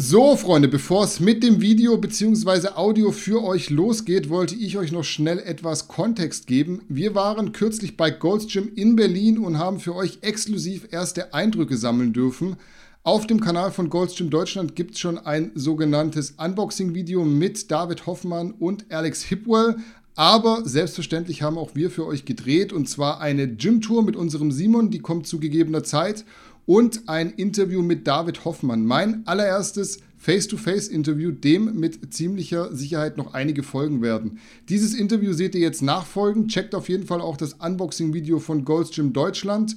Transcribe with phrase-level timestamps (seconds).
[0.00, 2.68] So, Freunde, bevor es mit dem Video bzw.
[2.76, 6.82] Audio für euch losgeht, wollte ich euch noch schnell etwas Kontext geben.
[6.88, 11.76] Wir waren kürzlich bei Gold's Gym in Berlin und haben für euch exklusiv erste Eindrücke
[11.76, 12.54] sammeln dürfen.
[13.02, 18.06] Auf dem Kanal von Gold's Gym Deutschland gibt es schon ein sogenanntes Unboxing-Video mit David
[18.06, 19.78] Hoffmann und Alex Hipwell.
[20.14, 24.90] Aber selbstverständlich haben auch wir für euch gedreht und zwar eine Gym-Tour mit unserem Simon,
[24.90, 26.24] die kommt zu gegebener Zeit
[26.68, 28.84] und ein Interview mit David Hoffmann.
[28.84, 34.38] Mein allererstes Face-to-Face-Interview, dem mit ziemlicher Sicherheit noch einige Folgen werden.
[34.68, 36.46] Dieses Interview seht ihr jetzt nachfolgen.
[36.48, 39.76] Checkt auf jeden Fall auch das Unboxing-Video von Gold's Gym Deutschland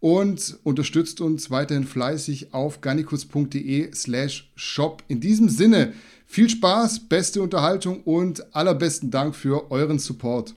[0.00, 5.02] und unterstützt uns weiterhin fleißig auf garnicus.de slash shop.
[5.08, 5.92] In diesem Sinne,
[6.24, 10.54] viel Spaß, beste Unterhaltung und allerbesten Dank für euren Support.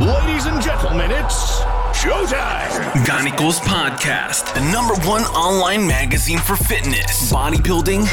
[0.00, 1.62] Ladies and Gentlemen, it's
[2.02, 3.04] Showtime!
[3.04, 8.08] Ganicos Podcast, the number one online magazine for fitness, bodybuilding,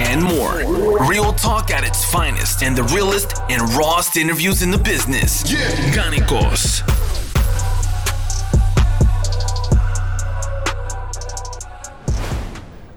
[0.00, 1.08] and more.
[1.08, 5.42] Real talk at its finest, and the realest and rawest interviews in the business.
[5.50, 5.58] Yeah.
[5.92, 6.84] Ganicos.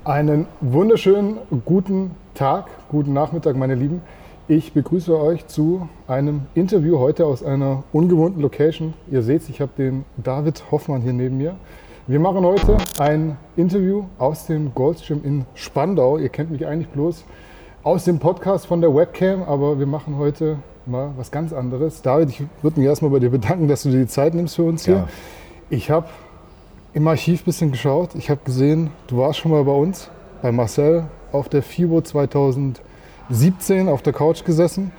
[0.06, 4.04] Einen wunderschönen guten Tag, guten Nachmittag, meine Lieben.
[4.50, 8.94] Ich begrüße euch zu einem Interview heute aus einer ungewohnten Location.
[9.10, 11.56] Ihr seht, ich habe den David Hoffmann hier neben mir.
[12.08, 16.18] Wir machen heute ein Interview aus dem Gold's Gym in Spandau.
[16.18, 17.24] Ihr kennt mich eigentlich bloß
[17.84, 22.02] aus dem Podcast von der Webcam, aber wir machen heute mal was ganz anderes.
[22.02, 24.64] David, ich würde mich erstmal bei dir bedanken, dass du dir die Zeit nimmst für
[24.64, 24.96] uns hier.
[24.96, 25.08] Ja.
[25.70, 26.08] Ich habe
[26.94, 28.10] im Archiv ein bisschen geschaut.
[28.16, 30.10] Ich habe gesehen, du warst schon mal bei uns,
[30.42, 32.02] bei Marcel, auf der FIBO
[33.30, 34.92] 2017 auf der Couch gesessen.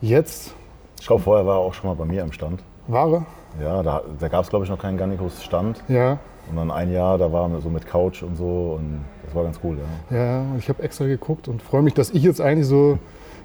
[0.00, 0.54] Jetzt
[1.00, 2.62] Ich glaube, vorher war er auch schon mal bei mir am Stand.
[2.86, 3.26] war er.
[3.62, 5.82] Ja, da, da gab es, glaube ich, noch keinen Garnicus Stand.
[5.88, 6.18] Ja,
[6.50, 8.76] Und dann ein Jahr, da waren wir so mit Couch und so.
[8.78, 9.78] Und das war ganz cool,
[10.10, 10.16] ja.
[10.16, 12.98] ja, ich habe extra geguckt und freue mich, dass ich jetzt eigentlich so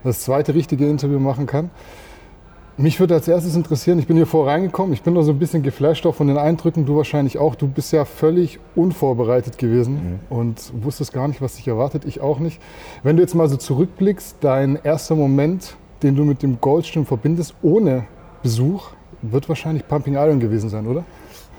[0.03, 1.69] das zweite richtige Interview machen kann.
[2.81, 5.38] Mich würde als erstes interessieren, ich bin hier vor reingekommen, ich bin da so ein
[5.38, 7.53] bisschen geflasht auch von den Eindrücken, du wahrscheinlich auch.
[7.53, 12.39] Du bist ja völlig unvorbereitet gewesen und wusstest gar nicht, was dich erwartet, ich auch
[12.39, 12.59] nicht.
[13.03, 17.53] Wenn du jetzt mal so zurückblickst, dein erster Moment, den du mit dem Goldstream verbindest,
[17.61, 18.06] ohne
[18.41, 18.89] Besuch,
[19.22, 21.03] wird wahrscheinlich Pumping Iron gewesen sein, oder?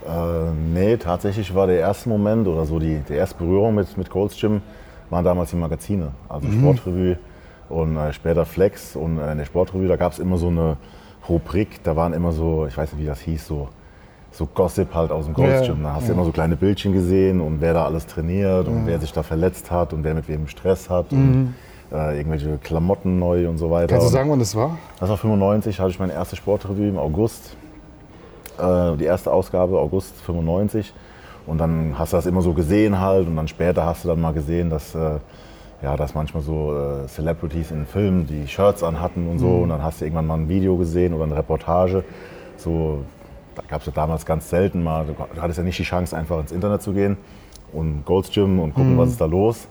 [0.04, 4.10] Äh, nee, tatsächlich war der erste Moment oder so die, die erste Berührung mit, mit
[4.10, 4.60] Gold's Gym
[5.08, 6.08] waren damals die Magazine.
[6.28, 7.16] Also Sportrevue
[7.68, 8.96] und äh, später Flex.
[8.96, 10.78] Und äh, in der Sportrevue, da gab es immer so eine
[11.28, 13.68] Rubrik, da waren immer so, ich weiß nicht, wie das hieß, so,
[14.32, 15.82] so Gossip halt aus dem Ja, Gym.
[15.82, 18.98] Da hast du immer so kleine Bildchen gesehen und wer da alles trainiert und wer
[18.98, 21.54] sich da verletzt hat und wer mit wem Stress hat und
[21.92, 23.88] äh, irgendwelche Klamotten neu und so weiter.
[23.88, 24.78] Kannst du sagen, wann das war?
[24.98, 27.56] das war 95, hatte ich meine erste Sportrevue im August.
[28.58, 30.92] Äh, die erste Ausgabe, August 95.
[31.46, 33.26] Und dann hast du das immer so gesehen halt.
[33.26, 35.18] Und dann später hast du dann mal gesehen, dass, äh,
[35.82, 39.58] ja, dass manchmal so äh, Celebrities in Filmen die Shirts anhatten und so.
[39.58, 42.04] Und dann hast du irgendwann mal ein Video gesehen oder eine Reportage.
[42.56, 43.04] So,
[43.56, 45.06] da gab es ja damals ganz selten mal.
[45.06, 47.16] Du hattest ja nicht die Chance, einfach ins Internet zu gehen
[47.72, 49.66] und Gold's Gym und gucken, was ist da los.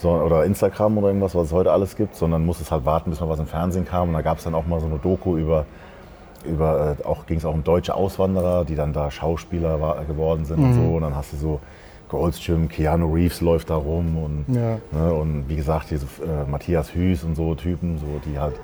[0.00, 3.20] So, oder Instagram oder irgendwas, was es heute alles gibt, sondern musstest halt warten, bis
[3.20, 4.08] mal was im Fernsehen kam.
[4.08, 5.64] Und da gab es dann auch mal so eine Doku über,
[6.44, 10.44] über äh, auch ging es auch um deutsche Auswanderer, die dann da Schauspieler war, geworden
[10.44, 10.96] sind und so.
[10.96, 11.60] Und dann hast du so
[12.08, 14.78] Gold's Gym, Keanu Reeves läuft da rum und, Ja.
[14.92, 18.54] ne, und wie gesagt, diese äh, Matthias Hüß und so Typen, so, die halt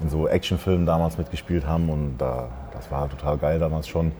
[0.00, 1.88] in so Actionfilmen damals mitgespielt haben.
[1.90, 4.12] Und da, das war total geil damals schon.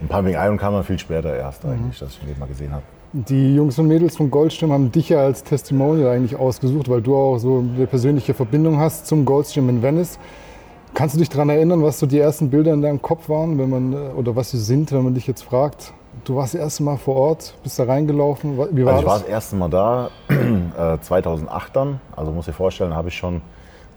[0.00, 2.82] Und Pumping Iron kam dann viel später erst eigentlich, dass ich den mal gesehen habe.
[3.14, 7.14] Die Jungs und Mädels von Goldstream haben dich ja als Testimonial eigentlich ausgesucht, weil du
[7.14, 10.18] auch so eine persönliche Verbindung hast zum Goldstream in Venice.
[10.94, 13.68] Kannst du dich daran erinnern, was so die ersten Bilder in deinem Kopf waren, wenn
[13.70, 15.92] man, äh, oder was sie sind, wenn man dich jetzt fragt?
[16.24, 18.56] Du warst das erste Mal vor Ort, bist da reingelaufen.
[18.72, 19.22] Wie war Also ich war das?
[19.22, 22.00] das erste Mal da, äh, 2008 dann.
[22.14, 23.40] Also muss dir vorstellen, da habe ich schon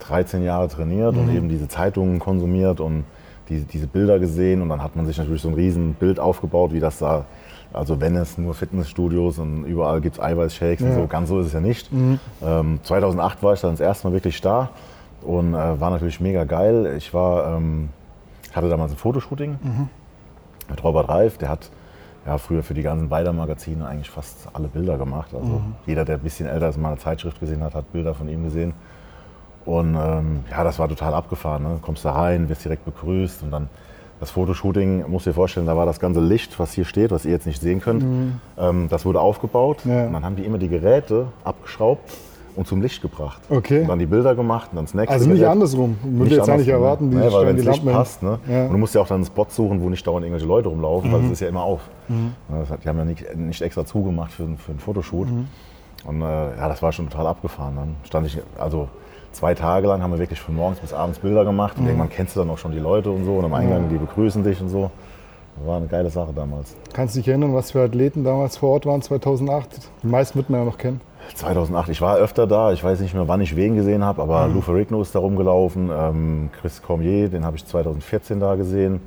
[0.00, 1.20] 13 Jahre trainiert Mhm.
[1.20, 3.04] und eben diese Zeitungen konsumiert und
[3.48, 4.60] die, diese Bilder gesehen.
[4.62, 7.26] Und dann hat man sich natürlich so ein riesen Bild aufgebaut, wie das da,
[7.72, 10.96] also wenn es nur Fitnessstudios und überall gibt es Eiweißshakes und Ja.
[10.96, 11.00] Mhm.
[11.02, 11.90] so, ganz so ist es ja nicht.
[12.42, 14.70] Ähm, 2008 war ich dann das erste Mal wirklich da
[15.22, 16.94] und äh, war natürlich mega geil.
[16.96, 17.90] Ich war, ähm,
[18.52, 19.88] hatte damals ein Fotoshooting Mhm.
[20.70, 21.70] mit Robert Reif, der hat
[22.26, 25.28] ja, früher für die ganzen Weider-Magazine eigentlich fast alle Bilder gemacht.
[25.32, 28.28] Also jeder, der ein bisschen älter ist, mal eine Zeitschrift gesehen hat, hat Bilder von
[28.28, 28.74] ihm gesehen.
[29.64, 31.62] Und ähm, ja, das war total abgefahren.
[31.62, 31.78] Ne?
[31.82, 33.68] Kommst da rein, wirst direkt begrüßt und dann
[34.18, 37.32] das Fotoshooting, musst dir vorstellen, da war das ganze Licht, was hier steht, was ihr
[37.32, 38.02] jetzt nicht sehen könnt,
[38.58, 39.78] ähm, das wurde aufgebaut.
[39.84, 40.06] Ja.
[40.06, 42.10] Und dann haben die immer die Geräte abgeschraubt
[42.56, 43.40] und zum Licht gebracht.
[43.50, 43.82] Okay.
[43.82, 45.52] Und dann die Bilder gemacht und dann das nächste Also nicht Gerät.
[45.52, 45.96] andersrum.
[46.02, 46.72] Würde Nicht jetzt andersrum, ne?
[46.72, 47.98] erwarten, die nee, weil stellen wenn die das Licht Lampen.
[47.98, 48.38] passt, ne?
[48.48, 48.54] Ja.
[48.60, 48.66] Mhm.
[48.66, 51.12] Und du musst ja auch dann einen Spot suchen, wo nicht dauernd irgendwelche Leute rumlaufen,
[51.12, 51.80] weil es ist ja immer auf.
[52.08, 55.28] Ne, Das hat, die haben ja nicht, nicht extra zugemacht für, für ein Fotoshoot.
[55.30, 55.48] Mhm.
[56.06, 57.74] Und äh, ja, das war schon total abgefahren.
[57.76, 58.88] Dann stand ich, also
[59.32, 61.74] zwei Tage lang haben wir wirklich von morgens bis abends Bilder gemacht.
[61.76, 61.88] Und Mhm.
[61.90, 63.34] irgendwann kennst du dann auch schon die Leute und so.
[63.34, 64.90] Und am Eingang, die begrüßen dich und so.
[65.64, 66.76] War eine geile Sache damals.
[66.92, 69.88] Kannst du dich erinnern, was für Athleten damals vor Ort waren 2008?
[70.02, 71.00] Die meisten wird man ja noch kennen.
[71.34, 74.48] 2008, ich war öfter da, ich weiß nicht mehr, wann ich wen gesehen habe, aber
[74.48, 79.00] Lou Ferrigno ist da rumgelaufen, ähm, Chris Cormier, den habe ich 2014 da gesehen,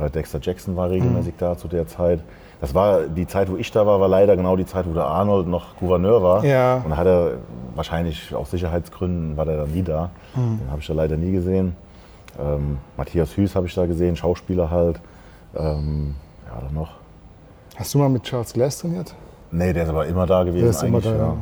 [0.00, 2.20] äh, Dexter Jackson war regelmäßig da zu der Zeit.
[2.60, 5.06] Das war die Zeit, wo ich da war, war leider genau die Zeit, wo der
[5.06, 6.44] Arnold noch Gouverneur war.
[6.44, 6.82] Ja.
[6.84, 7.38] Und hat er
[7.74, 10.10] wahrscheinlich aus Sicherheitsgründen war der dann nie da.
[10.34, 11.74] Den habe ich da leider nie gesehen.
[12.38, 15.00] Ähm, Matthias Hüß habe ich da gesehen, Schauspieler halt.
[15.56, 16.14] Ähm,
[16.46, 16.90] ja, dann noch.
[17.76, 19.14] Hast du mal mit Charles Glass trainiert?
[19.50, 21.14] Nee, der ist aber immer da gewesen Der ist immer eigentlich.
[21.14, 21.36] da, ja.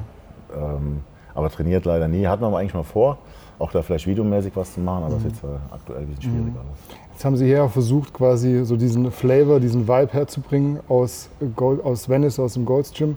[0.54, 1.00] Ähm,
[1.34, 2.26] aber trainiert leider nie.
[2.26, 3.18] Hatten wir aber eigentlich mal vor,
[3.58, 6.22] auch da vielleicht videomäßig was zu machen, aber das ist jetzt äh, aktuell ein bisschen
[6.22, 6.98] schwierig alles.
[7.12, 12.08] Jetzt haben sie hier versucht, quasi so diesen Flavor, diesen Vibe herzubringen aus, Gold, aus
[12.08, 13.16] Venice, aus dem Gold's Gym.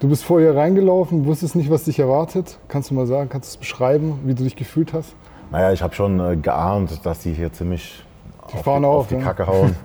[0.00, 2.58] Du bist vorher reingelaufen, wusstest nicht, was dich erwartet.
[2.68, 5.14] Kannst du mal sagen, kannst du es beschreiben, wie du dich gefühlt hast?
[5.50, 8.04] Naja, ich habe schon äh, geahnt, dass die hier ziemlich
[8.42, 9.20] auf, fahren die, auf, auf die ja.
[9.20, 9.76] Kacke hauen.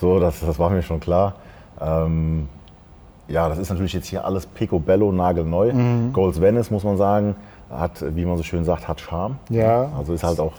[0.00, 1.34] so, das, das war mir schon klar.
[1.80, 2.48] Ähm,
[3.28, 5.72] ja, das ist natürlich jetzt hier alles picobello, nagelneu.
[5.72, 6.12] Mhm.
[6.12, 7.36] Gold's Venice, muss man sagen,
[7.70, 9.36] hat, wie man so schön sagt, hat Charme.
[9.48, 9.90] Ja.
[9.96, 10.52] Also ist halt auch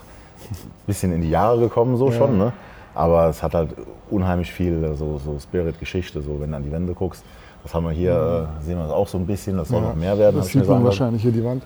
[0.51, 2.37] ein bisschen in die Jahre gekommen, so schon.
[2.37, 2.53] Ne?
[2.93, 3.69] Aber es hat halt
[4.09, 7.23] unheimlich viel äh, so, so Spirit-Geschichte, so wenn du an die Wände guckst.
[7.63, 9.95] Das haben wir hier, äh, sehen wir das auch so ein bisschen, das soll noch
[9.95, 10.37] mehr werden.
[10.37, 11.63] Das sieht man wahrscheinlich hier die Wand.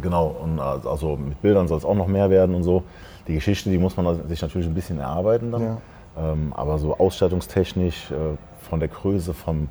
[0.00, 2.82] Genau, und also also mit Bildern soll es auch noch mehr werden und so.
[3.28, 5.62] Die Geschichte, die muss man sich natürlich ein bisschen erarbeiten dann.
[5.62, 5.76] Ja.
[6.18, 8.36] Ähm, aber so ausstattungstechnisch, äh,
[8.68, 9.68] von der Größe, vom,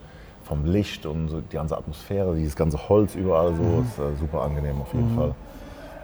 [0.51, 3.83] vom Licht und die ganze Atmosphäre, dieses ganze Holz überall so, Mhm.
[3.85, 5.33] ist äh, super angenehm auf jeden Fall.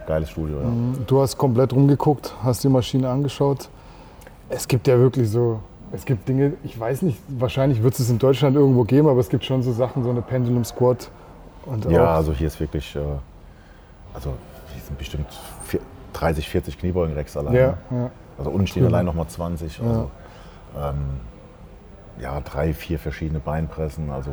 [0.07, 0.69] Geiles Studio, ja.
[1.05, 3.67] Du hast komplett rumgeguckt, hast die Maschine angeschaut.
[4.47, 5.59] Es gibt ja wirklich so,
[5.91, 9.27] es gibt Dinge, ich weiß nicht, wahrscheinlich wird es in Deutschland irgendwo geben, aber es
[9.27, 11.09] gibt schon so Sachen, so eine Pendulum Squat.
[11.65, 13.00] Und Ja, also hier ist wirklich, äh,
[14.13, 14.29] also
[14.73, 15.27] hier sind bestimmt
[15.65, 15.81] vier,
[16.13, 17.53] 30, 40 Kniebeugen-Racks allein.
[17.53, 18.09] ja, ja.
[18.38, 19.81] Also unten stehen allein nochmal 20.
[19.81, 20.09] Also,
[20.79, 20.95] ähm,
[22.21, 24.09] ja, drei, vier verschiedene Beinpressen.
[24.09, 24.31] Also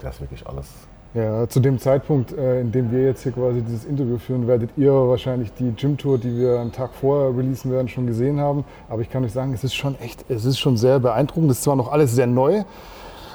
[0.00, 0.66] das ist wirklich alles.
[1.14, 4.70] Ja, zu dem Zeitpunkt, äh, in dem wir jetzt hier quasi dieses Interview führen, werdet
[4.76, 8.64] ihr wahrscheinlich die Gym-Tour, die wir einen Tag vorher releasen werden, schon gesehen haben.
[8.90, 11.50] Aber ich kann euch sagen, es ist schon echt, es ist schon sehr beeindruckend.
[11.50, 12.64] Es ist zwar noch alles sehr neu.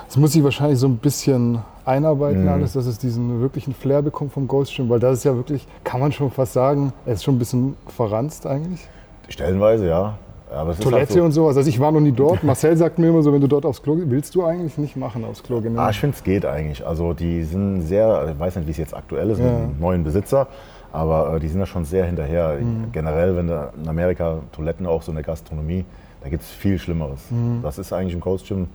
[0.07, 4.33] Es muss sich wahrscheinlich so ein bisschen einarbeiten alles, dass es diesen wirklichen Flair bekommt
[4.33, 7.23] vom Ghost Gym, weil das ist ja wirklich, kann man schon fast sagen, es ist
[7.23, 8.87] schon ein bisschen verranzt eigentlich.
[9.29, 10.17] Stellenweise, ja.
[10.51, 11.57] Aber Toilette halt so, und sowas.
[11.57, 12.43] Also ich war noch nie dort.
[12.43, 14.95] Marcel sagt mir immer so, wenn du dort aufs Klo gehst, willst du eigentlich nicht
[14.97, 15.77] machen aufs Klo gehen.
[15.79, 16.85] Ah, ich finde, es geht eigentlich.
[16.85, 19.59] Also die sind sehr, ich weiß nicht, wie es jetzt aktuell ist mit Ja.
[19.59, 20.47] dem neuen Besitzer,
[20.91, 22.57] aber äh, die sind da schon sehr hinterher.
[22.59, 22.91] Mhm.
[22.91, 25.85] Generell, wenn du in Amerika Toiletten auch so in der Gastronomie,
[26.21, 27.21] da gibt es viel Schlimmeres.
[27.31, 27.61] Mhm.
[27.63, 28.67] Das ist eigentlich im Coast Gym,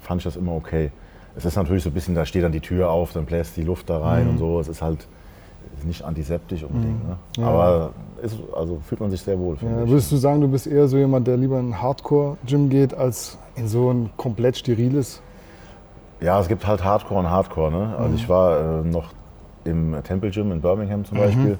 [0.00, 0.90] fand ich das immer okay.
[1.34, 3.62] Es ist natürlich so ein bisschen, da steht dann die Tür auf, dann bläst die
[3.64, 4.30] Luft da rein Mhm.
[4.32, 4.60] und so.
[4.60, 5.06] Es ist halt
[5.84, 7.08] nicht antiseptisch unbedingt.
[7.08, 7.46] Ne?
[7.46, 7.90] Aber
[8.22, 10.96] ist, also fühlt man sich sehr wohl, Ja, würdest du sagen, du bist eher so
[10.96, 15.20] jemand, der lieber in ein Hardcore-Gym geht, als in so ein komplett steriles?
[16.20, 17.72] Ja, es gibt halt Hardcore und Hardcore.
[17.72, 17.96] Ne?
[17.98, 19.10] Also ich war äh, noch
[19.64, 21.58] im Temple Gym in Birmingham zum Beispiel.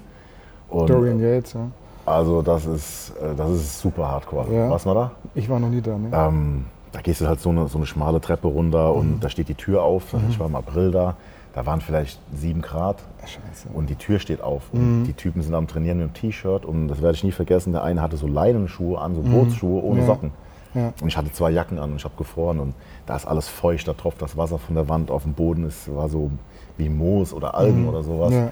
[0.68, 1.68] Und Dorian Yates, ja.
[2.06, 4.52] Also das ist, äh, das ist super Hardcore.
[4.52, 4.70] Ja.
[4.70, 5.10] Warst du mal da?
[5.34, 6.08] Ich war noch nie da, ne?
[6.12, 9.48] Ähm, da gehst du halt so eine, so eine schmale Treppe runter und da steht
[9.48, 10.14] die Tür auf.
[10.28, 11.16] Ich war im April da.
[11.54, 13.68] Da waren vielleicht sieben Grad Scheiße.
[13.74, 14.62] und die Tür steht auf.
[14.72, 17.72] Und die Typen sind am Trainieren mit dem T-Shirt und das werde ich nie vergessen.
[17.72, 20.06] Der eine hatte so Leinenschuhe an, so Bootsschuhe ohne Ja.
[20.06, 20.30] Socken.
[20.74, 20.92] Ja.
[21.02, 23.86] Und ich hatte zwei Jacken an und ich habe gefroren und da ist alles feucht,
[23.86, 25.64] da tropft das Wasser von der Wand auf den Boden.
[25.64, 26.30] Es war so
[26.78, 28.32] wie Moos oder Algen oder sowas.
[28.32, 28.50] Ja.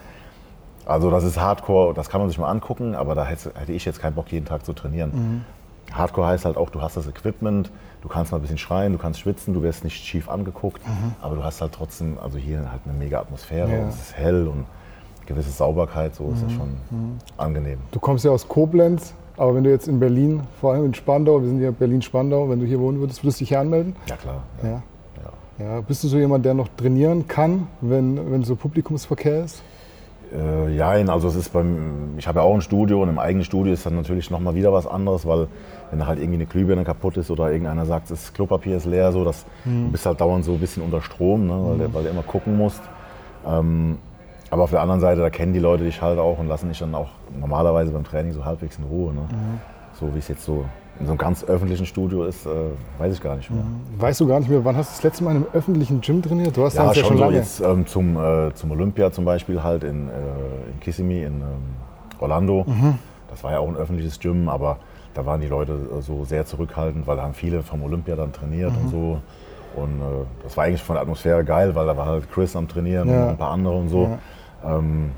[0.85, 3.87] Also das ist Hardcore, das kann man sich mal angucken, aber da hätte, hätte ich
[3.87, 5.13] jetzt keinen Bock, jeden Tag zu trainieren.
[5.89, 5.95] Mhm.
[5.95, 7.71] Hardcore heißt halt auch, du hast das Equipment,
[8.03, 10.81] du kannst mal ein bisschen schreien, du kannst schwitzen, du wirst nicht schief angeguckt,
[11.21, 13.73] aber du hast halt trotzdem, also hier halt eine mega Atmosphäre, Mhm.
[13.73, 13.79] Ja.
[13.79, 13.85] Mhm.
[13.85, 14.65] und es ist hell und
[15.27, 16.71] gewisse Sauberkeit, so ist das schon
[17.37, 17.79] angenehm.
[17.93, 21.41] Du kommst ja aus Koblenz, aber wenn du jetzt in Berlin, vor allem in Spandau,
[21.41, 23.95] wir sind ja Berlin-Spandau, wenn du hier wohnen würdest, würdest du dich hier anmelden?
[24.07, 24.43] Ja klar.
[24.63, 24.69] Ja.
[24.69, 25.65] Ja.
[25.65, 25.81] ja.
[25.83, 29.63] Bist du so jemand, der noch trainieren kann, wenn, wenn so Publikumsverkehr ist?
[30.33, 33.45] Äh, ja, also es ist beim, ich habe ja auch ein Studio und im eigenen
[33.45, 35.49] Studio ist dann natürlich nochmal wieder was anderes, weil
[35.91, 39.13] wenn da halt irgendwie eine Glühbirne kaputt ist oder irgendeiner sagt, das Klopapier ist leer,
[39.13, 39.87] so, dass Mhm.
[39.87, 42.23] du bist halt dauernd so ein bisschen unter Strom, ne, weil, du- weil du immer
[42.23, 42.81] gucken musst.
[43.47, 43.99] Ähm,
[44.51, 46.79] aber auf der anderen Seite, da kennen die Leute dich halt auch und lassen dich
[46.79, 49.13] dann auch normalerweise beim Training so halbwegs in Ruhe.
[49.15, 49.21] Ne?
[49.31, 49.61] Mhm.
[49.99, 50.65] So wie es jetzt so
[50.99, 52.51] in so einem ganz öffentlichen Studio ist, äh,
[52.99, 53.63] weiß ich gar nicht mehr.
[53.99, 56.21] Weißt du gar nicht mehr, wann hast du das letzte Mal in einem öffentlichen Gym
[56.21, 56.57] trainiert?
[56.57, 57.37] Du hast Ja, das ja schon schon so lange.
[57.37, 60.13] jetzt ähm, zum, äh, zum Olympia zum Beispiel halt in, äh,
[60.73, 61.43] in Kissimmee in ähm,
[62.19, 62.65] Orlando.
[62.67, 62.99] Mhm.
[63.31, 64.79] Das war ja auch ein öffentliches Gym, aber
[65.15, 68.33] da waren die Leute äh, so sehr zurückhaltend, weil da haben viele vom Olympia dann
[68.33, 68.79] trainiert Mhm.
[68.85, 69.21] und so.
[69.77, 72.67] Und äh, das war eigentlich von der Atmosphäre geil, weil da war halt Chris am
[72.69, 73.23] Trainieren Ja.
[73.25, 74.19] und ein paar andere und so.
[74.65, 74.79] Ja.
[74.79, 75.11] Ähm,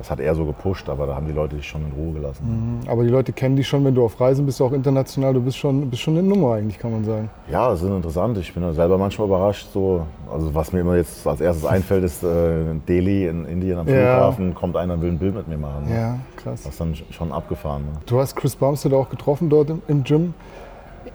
[0.00, 2.80] das hat er so gepusht, aber da haben die Leute dich schon in Ruhe gelassen.
[2.82, 2.88] Mhm.
[2.88, 5.34] Aber die Leute kennen dich schon, wenn du auf Reisen bist, auch international.
[5.34, 7.28] Du bist schon, bist schon eine Nummer eigentlich, kann man sagen.
[7.50, 8.38] Ja, das ist interessant.
[8.38, 9.68] Ich bin selber manchmal überrascht.
[9.74, 10.06] So.
[10.32, 14.48] Also was mir immer jetzt als erstes einfällt, ist äh, Delhi in Indien am Flughafen.
[14.48, 14.54] Ja.
[14.54, 15.84] Kommt einer und will ein Bild mit mir machen.
[15.86, 15.94] Ne?
[15.94, 16.62] Ja, krass.
[16.62, 17.82] Das ist dann schon abgefahren.
[17.82, 18.00] Ne?
[18.06, 20.32] Du hast Chris Bumstead auch getroffen dort im, im Gym.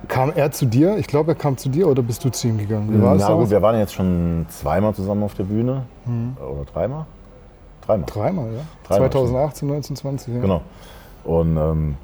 [0.07, 0.97] Kam er zu dir?
[0.97, 2.87] Ich glaube, er kam zu dir oder bist du zu ihm gegangen?
[2.91, 5.85] Wie war Na gut, wir waren jetzt schon zweimal zusammen auf der Bühne.
[6.05, 6.37] Mhm.
[6.37, 7.05] Oder dreimal?
[7.85, 8.05] Dreimal.
[8.05, 8.61] Dreimal, ja.
[8.87, 10.41] Dreimal 2018, 19, 20, ja.
[10.41, 10.61] Genau.
[11.23, 11.97] Und ähm,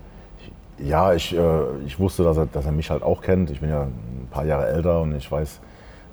[0.77, 3.49] ja, ich, äh, ich wusste, dass er, dass er mich halt auch kennt.
[3.51, 5.59] Ich bin ja ein paar Jahre älter und ich weiß,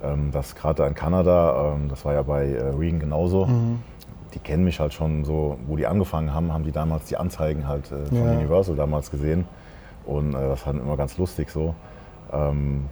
[0.03, 3.79] ähm, dass gerade in Kanada, ähm, das war ja bei äh, Regan genauso, mhm.
[4.33, 7.67] die kennen mich halt schon so, wo die angefangen haben, haben die damals die Anzeigen
[7.67, 8.31] halt äh, von ja.
[8.31, 9.45] Universal damals gesehen.
[10.05, 11.75] Und äh, das fand ich immer ganz lustig so.
[12.31, 12.85] Ähm,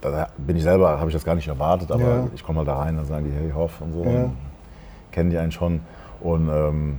[0.00, 2.26] da bin ich selber, habe ich das gar nicht erwartet, aber ja.
[2.34, 4.04] ich komme halt da rein, dann sagen die, hey Hoff und so.
[4.04, 4.24] Ja.
[4.24, 4.36] Und
[5.12, 5.80] kennen die einen schon.
[6.20, 6.98] Und ähm,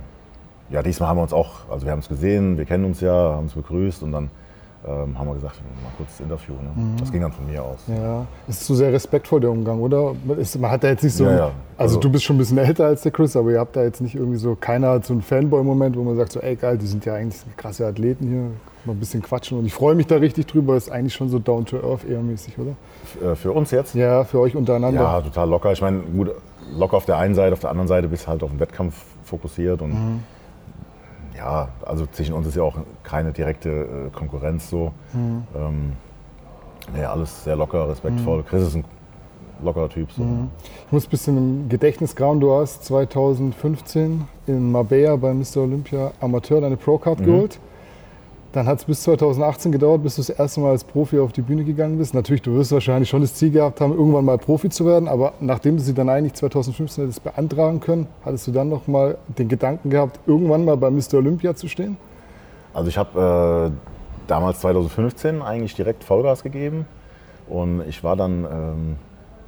[0.70, 3.12] ja, diesmal haben wir uns auch, also wir haben uns gesehen, wir kennen uns ja,
[3.12, 4.30] haben uns begrüßt und dann
[4.86, 6.54] ähm, haben wir gesagt, mal kurz das Interview.
[6.54, 6.70] Ne?
[6.74, 6.96] Mhm.
[6.98, 7.78] Das ging dann von mir aus.
[7.86, 10.14] Ja, ist zu sehr respektvoll der Umgang, oder?
[10.38, 11.44] Ist, man hat da jetzt nicht so, ja, ja.
[11.44, 13.82] Also, also, du bist schon ein bisschen älter als der Chris, aber ihr habt da
[13.82, 16.78] jetzt nicht irgendwie so, keiner hat so einen Fanboy-Moment, wo man sagt so, ey geil,
[16.78, 18.50] die sind ja eigentlich krasse Athleten hier,
[18.84, 21.38] mal ein bisschen quatschen und ich freue mich da richtig drüber, ist eigentlich schon so
[21.38, 23.30] down to earth eher mäßig, oder?
[23.32, 23.94] Äh, für uns jetzt?
[23.94, 25.00] Ja, für euch untereinander.
[25.00, 25.70] Ja, total locker.
[25.70, 26.30] Ich meine, gut,
[26.76, 28.94] locker auf der einen Seite, auf der anderen Seite bist du halt auf den Wettkampf
[29.24, 30.20] fokussiert und mhm.
[31.36, 34.92] ja, also zwischen uns ist ja auch keine direkte äh, Konkurrenz so.
[35.12, 35.44] Mhm.
[35.54, 35.92] Ähm,
[36.94, 38.38] nee, alles sehr locker, respektvoll.
[38.38, 38.46] Mhm.
[38.46, 38.84] Chris ist ein
[39.62, 40.10] lockerer Typ.
[40.12, 40.22] So.
[40.22, 40.50] Mhm.
[40.86, 42.40] Ich muss ein bisschen im Gedächtnis grauen.
[42.40, 45.58] Du hast 2015 in Marbella bei Mr.
[45.58, 47.48] Olympia Amateur deine Pro-Card mhm.
[48.52, 51.40] Dann hat es bis 2018 gedauert, bis du das erste Mal als Profi auf die
[51.40, 52.12] Bühne gegangen bist.
[52.12, 55.08] Natürlich, du wirst wahrscheinlich schon das Ziel gehabt haben, irgendwann mal Profi zu werden.
[55.08, 59.16] Aber nachdem du sie dann eigentlich 2015 hättest beantragen können, hattest du dann noch mal
[59.26, 61.14] den Gedanken gehabt, irgendwann mal bei Mr.
[61.14, 61.96] Olympia zu stehen?
[62.74, 66.86] Also ich habe äh, damals 2015 eigentlich direkt Vollgas gegeben.
[67.48, 68.96] Und ich war dann, ähm,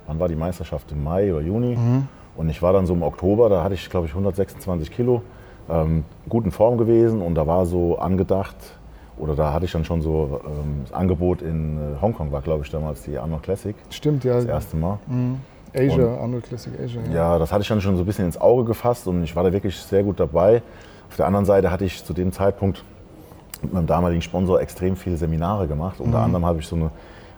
[0.06, 0.92] wann war die Meisterschaft?
[0.92, 1.76] Im Mai oder Juni.
[1.76, 2.08] Mhm.
[2.36, 5.22] Und ich war dann so im Oktober, da hatte ich glaube ich 126 Kilo.
[5.68, 8.56] Ähm, gut in Form gewesen und da war so angedacht,
[9.16, 12.64] oder da hatte ich dann schon so ähm, das Angebot in äh, Hongkong, war glaube
[12.64, 13.76] ich damals die Arnold Classic.
[13.90, 14.34] Stimmt, ja.
[14.34, 14.98] Das erste Mal.
[15.06, 15.40] Mhm.
[15.74, 17.00] Asia, und, Arnold Classic Asia.
[17.08, 17.14] Ja.
[17.14, 19.42] ja, das hatte ich dann schon so ein bisschen ins Auge gefasst und ich war
[19.42, 20.62] da wirklich sehr gut dabei.
[21.08, 22.84] Auf der anderen Seite hatte ich zu dem Zeitpunkt
[23.62, 26.00] mit meinem damaligen Sponsor extrem viele Seminare gemacht.
[26.00, 26.24] Unter mhm.
[26.24, 26.90] anderem habe ich so eine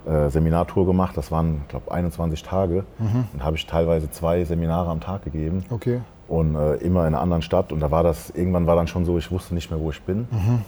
[0.06, 1.16] äh, Seminartour gemacht.
[1.16, 2.84] Das waren, glaube 21 Tage.
[2.98, 3.24] Mhm.
[3.32, 5.64] Und habe ich teilweise zwei Seminare am Tag gegeben.
[5.70, 6.00] Okay.
[6.28, 7.72] Und äh, immer in einer anderen Stadt.
[7.72, 10.02] Und da war das, irgendwann war dann schon so, ich wusste nicht mehr, wo ich
[10.02, 10.26] bin.
[10.30, 10.62] Mhm.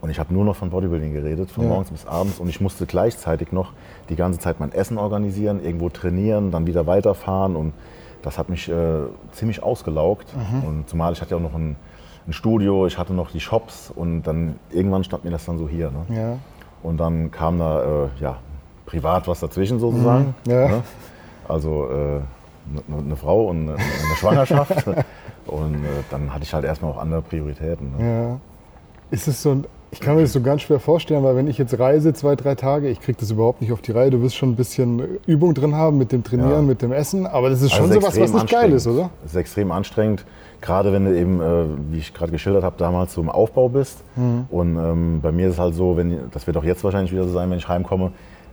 [0.00, 1.70] Und ich habe nur noch von Bodybuilding geredet, von ja.
[1.70, 2.38] morgens bis abends.
[2.38, 3.72] Und ich musste gleichzeitig noch
[4.08, 7.54] die ganze Zeit mein Essen organisieren, irgendwo trainieren, dann wieder weiterfahren.
[7.54, 7.74] Und
[8.22, 9.02] das hat mich äh,
[9.32, 10.34] ziemlich ausgelaugt.
[10.34, 10.64] Mhm.
[10.64, 11.76] Und zumal ich hatte ja auch noch ein,
[12.26, 13.92] ein, Studio, ich hatte noch die Shops.
[13.94, 15.90] Und dann irgendwann stand mir das dann so hier.
[15.90, 16.16] Ne?
[16.16, 16.38] Ja.
[16.82, 18.38] Und dann kam da äh, ja,
[18.86, 20.34] privat was dazwischen sozusagen.
[20.46, 20.50] Mhm.
[20.50, 20.68] Ja.
[20.68, 20.82] Ne?
[21.46, 22.20] Also äh,
[22.70, 24.86] eine, eine Frau und eine, eine Schwangerschaft.
[25.46, 27.92] und äh, dann hatte ich halt erstmal auch andere Prioritäten.
[27.98, 28.40] Ne?
[29.10, 31.58] Ist es so ein ich kann mir das so ganz schwer vorstellen, weil wenn ich
[31.58, 34.10] jetzt reise, zwei, drei Tage, ich kriege das überhaupt nicht auf die Reihe.
[34.10, 36.62] Du wirst schon ein bisschen Übung drin haben mit dem Trainieren, ja.
[36.62, 39.10] mit dem Essen, aber das ist also schon sowas, was nicht geil ist, oder?
[39.22, 40.24] Das ist extrem anstrengend,
[40.60, 43.98] gerade wenn du eben, äh, wie ich gerade geschildert habe, damals so im Aufbau bist.
[44.14, 44.46] Mhm.
[44.48, 47.24] Und ähm, bei mir ist es halt so, wenn, das wird auch jetzt wahrscheinlich wieder
[47.24, 48.12] so sein, wenn ich heimkomme,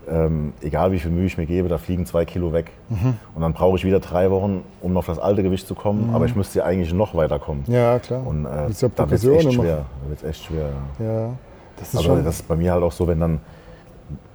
[0.10, 2.72] ähm, egal wie viel Mühe ich mir gebe, da fliegen zwei Kilo weg.
[2.90, 3.16] Mhm.
[3.36, 6.10] Und dann brauche ich wieder drei Wochen, um auf das alte Gewicht zu kommen.
[6.10, 6.16] Mhm.
[6.16, 7.64] Aber ich müsste ja eigentlich noch weiterkommen.
[7.68, 8.26] Ja, klar.
[8.26, 9.86] Und äh, ja da wird es echt schwer.
[10.04, 10.70] Da wird's echt schwer.
[11.00, 11.30] Ja.
[11.78, 13.40] Das ist, also, schon das ist bei mir halt auch so, wenn dann,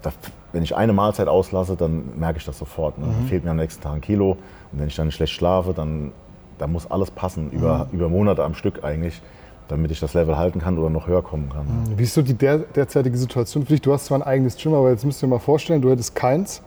[0.02, 0.12] da,
[0.52, 2.98] wenn ich eine Mahlzeit auslasse, dann merke ich das sofort.
[2.98, 3.06] Ne?
[3.06, 3.12] Mhm.
[3.12, 4.32] Dann fehlt mir am nächsten Tag ein Kilo.
[4.72, 6.12] Und wenn ich dann schlecht schlafe, dann,
[6.58, 7.98] dann muss alles passen, über, mhm.
[7.98, 9.20] über Monate am Stück eigentlich
[9.72, 11.64] damit ich das Level halten kann oder noch höher kommen kann.
[11.64, 11.98] Mhm.
[11.98, 13.80] Wie ist so die der, derzeitige Situation für dich?
[13.80, 16.14] Du hast zwar ein eigenes Gym, aber jetzt müsst ihr dir mal vorstellen, du hättest
[16.14, 16.62] keins.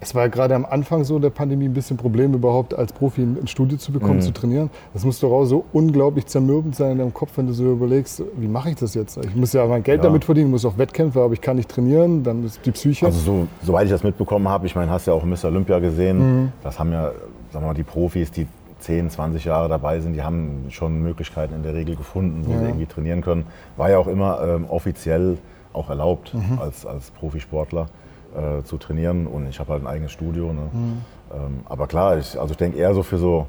[0.00, 3.22] Es war ja gerade am Anfang so der Pandemie ein bisschen Problem, überhaupt als Profi
[3.22, 4.22] ein Studio zu bekommen, mhm.
[4.22, 4.70] zu trainieren.
[4.94, 8.22] Das muss doch auch so unglaublich zermürbend sein in deinem Kopf, wenn du so überlegst,
[8.36, 9.16] wie mache ich das jetzt?
[9.16, 10.04] Ich muss ja mein Geld ja.
[10.04, 13.06] damit verdienen, muss auch Wettkämpfe, aber ich kann nicht trainieren, dann ist die Psyche.
[13.06, 15.46] Also so, soweit ich das mitbekommen habe, ich meine, hast ja auch Mr.
[15.46, 16.52] Olympia gesehen, mhm.
[16.62, 17.10] das haben ja
[17.52, 18.46] sagen wir mal, die Profis, die
[18.88, 22.58] 10, 20 Jahre dabei sind, die haben schon Möglichkeiten in der Regel gefunden, wo ja.
[22.58, 23.44] sie irgendwie trainieren können.
[23.76, 25.36] War ja auch immer ähm, offiziell
[25.74, 26.58] auch erlaubt mhm.
[26.58, 27.88] als, als Profisportler
[28.34, 30.54] äh, zu trainieren und ich habe halt ein eigenes Studio.
[30.54, 30.70] Ne?
[30.72, 31.02] Mhm.
[31.34, 33.46] Ähm, aber klar, ich, also ich denke eher so für so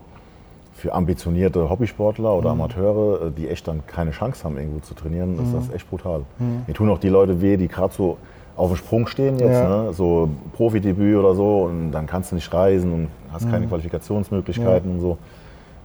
[0.74, 2.62] für ambitionierte Hobbysportler oder mhm.
[2.62, 5.76] Amateure, äh, die echt dann keine Chance haben, irgendwo zu trainieren, ist das mhm.
[5.76, 6.24] echt brutal.
[6.38, 6.64] Mhm.
[6.68, 8.18] Mir tun auch die Leute weh, die gerade so
[8.58, 9.84] auf dem Sprung stehen jetzt, ja.
[9.84, 9.94] ne?
[9.94, 13.70] so Profidebüt oder so und dann kannst du nicht reisen und hast keine mhm.
[13.70, 14.96] Qualifikationsmöglichkeiten ja.
[14.96, 15.18] und so.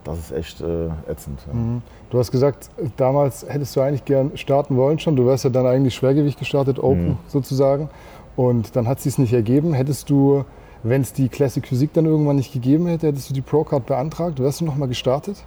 [0.05, 1.41] das ist echt äh, ätzend.
[1.47, 1.55] Ja.
[1.55, 1.83] Mhm.
[2.11, 5.17] Du hast gesagt, damals hättest du eigentlich gern starten wollen schon.
[5.17, 7.19] Du wärst ja dann eigentlich Schwergewicht gestartet, Open mhm.
[7.29, 7.89] sozusagen.
[8.37, 9.75] Und dann hat es sich nicht ergeben.
[9.75, 10.45] Hättest du,
[10.83, 14.41] wenn es die Classic Physik dann irgendwann nicht gegeben hätte, hättest du die Pro-Card beantragt?
[14.41, 15.45] Wärst du nochmal gestartet?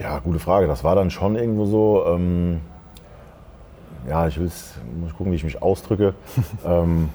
[0.00, 0.66] Ja, gute Frage.
[0.66, 2.04] Das war dann schon irgendwo so.
[2.06, 2.60] Ähm,
[4.08, 4.50] ja, ich will
[5.00, 6.14] muss gucken, wie ich mich ausdrücke.
[6.66, 7.10] ähm,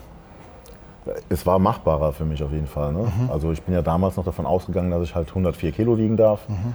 [1.29, 2.93] es war machbarer für mich auf jeden Fall.
[2.93, 2.99] Ne?
[2.99, 3.29] Mhm.
[3.31, 6.47] Also ich bin ja damals noch davon ausgegangen, dass ich halt 104 Kilo wiegen darf.
[6.47, 6.73] Mhm.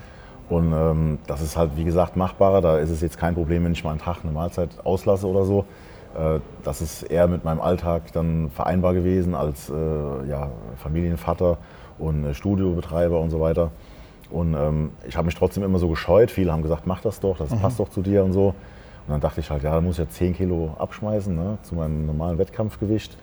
[0.48, 2.60] Und ähm, das ist halt, wie gesagt, machbarer.
[2.60, 5.44] Da ist es jetzt kein Problem, wenn ich mal einen Tag eine Mahlzeit auslasse oder
[5.44, 5.64] so.
[6.16, 9.74] Äh, das ist eher mit meinem Alltag dann vereinbar gewesen als äh,
[10.28, 11.58] ja, Familienvater
[11.98, 13.70] und äh, Studiobetreiber und so weiter.
[14.30, 16.30] Und ähm, ich habe mich trotzdem immer so gescheut.
[16.30, 17.60] Viele haben gesagt, mach das doch, das mhm.
[17.60, 18.48] passt doch zu dir und so.
[18.48, 21.74] Und dann dachte ich halt, ja, da muss ich ja 10 Kilo abschmeißen ne, zu
[21.74, 23.16] meinem normalen Wettkampfgewicht.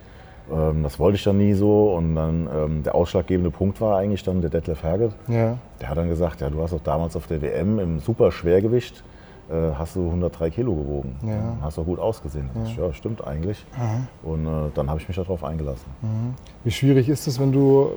[0.51, 1.93] Ähm, das wollte ich dann nie so.
[1.93, 5.13] Und dann ähm, der ausschlaggebende Punkt war eigentlich dann der Detlef Herget.
[5.27, 5.57] Ja.
[5.81, 9.03] Der hat dann gesagt, ja, du hast doch damals auf der WM im super Schwergewicht
[9.49, 11.15] äh, hast du 103 Kilo gewogen.
[11.23, 11.57] Ja.
[11.61, 12.49] Hast doch gut ausgesehen.
[12.55, 12.85] Ja.
[12.85, 13.65] ja stimmt eigentlich.
[13.75, 13.99] Aha.
[14.23, 15.85] Und äh, dann habe ich mich darauf eingelassen.
[16.01, 16.33] Mhm.
[16.63, 17.91] Wie schwierig ist es, wenn du,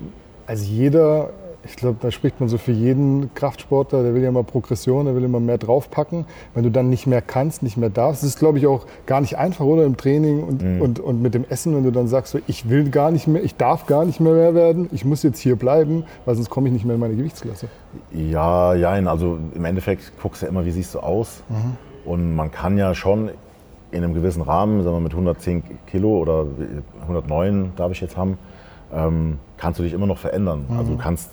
[0.46, 1.30] also jeder
[1.64, 5.14] ich glaube, da spricht man so für jeden Kraftsportler, der will ja immer Progression, der
[5.14, 6.24] will immer mehr draufpacken.
[6.54, 9.20] Wenn du dann nicht mehr kannst, nicht mehr darfst, das ist, glaube ich, auch gar
[9.20, 9.84] nicht einfach, oder?
[9.84, 10.80] Im Training und, mhm.
[10.80, 13.42] und, und mit dem Essen, wenn du dann sagst, so, ich will gar nicht mehr,
[13.42, 16.68] ich darf gar nicht mehr mehr werden, ich muss jetzt hier bleiben, weil sonst komme
[16.68, 17.68] ich nicht mehr in meine Gewichtsklasse.
[18.12, 21.42] Ja, ja, also im Endeffekt guckst du ja immer, wie siehst du aus.
[21.48, 22.10] Mhm.
[22.10, 23.30] Und man kann ja schon
[23.90, 26.46] in einem gewissen Rahmen, sagen wir mit 110 Kilo oder
[27.02, 28.38] 109 darf ich jetzt haben,
[28.92, 30.66] ähm, kannst du dich immer noch verändern.
[30.68, 30.78] Mhm.
[30.78, 31.30] Also du kannst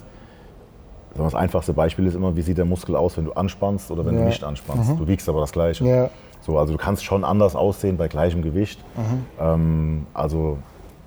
[1.24, 4.15] das einfachste Beispiel ist immer, wie sieht der Muskel aus, wenn du anspannst oder wenn
[4.15, 4.22] ja.
[4.22, 4.91] du nicht anspannst.
[4.91, 4.98] Mhm.
[4.98, 5.86] Du wiegst aber das Gleiche.
[5.86, 6.10] Ja.
[6.41, 8.79] So, also du kannst schon anders aussehen bei gleichem Gewicht.
[8.95, 9.25] Mhm.
[9.39, 10.57] Ähm, also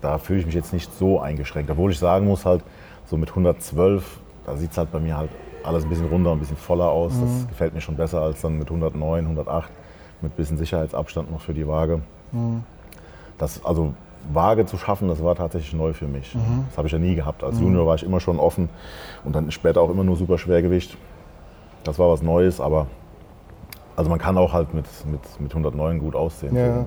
[0.00, 1.70] da fühle ich mich jetzt nicht so eingeschränkt.
[1.70, 2.62] Obwohl ich sagen muss halt,
[3.06, 5.30] so mit 112, da sieht es halt bei mir halt
[5.62, 7.14] alles ein bisschen runder, ein bisschen voller aus.
[7.14, 7.22] Mhm.
[7.22, 9.70] Das gefällt mir schon besser als dann mit 109, 108
[10.20, 12.00] mit ein bisschen Sicherheitsabstand noch für die Waage.
[12.32, 12.64] Mhm.
[13.36, 13.94] Das, also
[14.32, 16.34] Waage zu schaffen, das war tatsächlich neu für mich.
[16.34, 16.66] Mhm.
[16.68, 17.42] Das habe ich ja nie gehabt.
[17.42, 17.64] Als mhm.
[17.64, 18.68] Junior war ich immer schon offen
[19.24, 20.96] und dann später auch immer nur super Schwergewicht.
[21.84, 22.86] Das war was Neues, aber
[23.96, 26.54] also man kann auch halt mit, mit, mit 109 gut aussehen.
[26.54, 26.78] Ja.
[26.78, 26.86] Und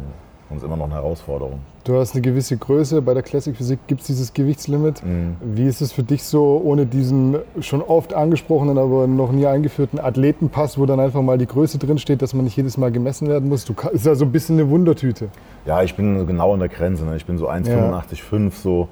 [0.52, 1.60] es ist immer noch eine Herausforderung.
[1.84, 5.04] Du hast eine gewisse Größe, bei der Classic Physik gibt es dieses Gewichtslimit.
[5.04, 5.38] Mhm.
[5.42, 10.00] Wie ist es für dich so, ohne diesen schon oft angesprochenen, aber noch nie eingeführten
[10.00, 13.50] Athletenpass, wo dann einfach mal die Größe drinsteht, dass man nicht jedes Mal gemessen werden
[13.50, 13.66] muss?
[13.66, 15.30] Du ist ja so ein bisschen eine Wundertüte.
[15.66, 17.04] Ja, ich bin genau an der Grenze.
[17.04, 17.16] Ne?
[17.16, 18.52] Ich bin so 1,85,5 ja.
[18.52, 18.88] so.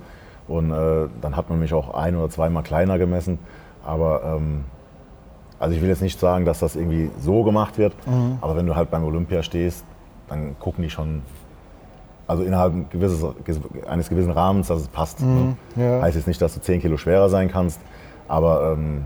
[0.47, 3.37] Und äh, dann hat man mich auch ein- oder zweimal kleiner gemessen.
[3.85, 4.63] Aber ähm,
[5.59, 7.93] also ich will jetzt nicht sagen, dass das irgendwie so gemacht wird.
[8.07, 8.39] Mhm.
[8.41, 9.85] Aber wenn du halt beim Olympia stehst,
[10.27, 11.21] dann gucken die schon
[12.29, 13.25] also innerhalb gewisses,
[13.87, 15.21] eines gewissen Rahmens, dass es passt.
[15.21, 15.83] Mhm, ne?
[15.83, 16.01] ja.
[16.01, 17.79] Heißt jetzt nicht, dass du 10 Kilo schwerer sein kannst,
[18.27, 19.05] aber ähm,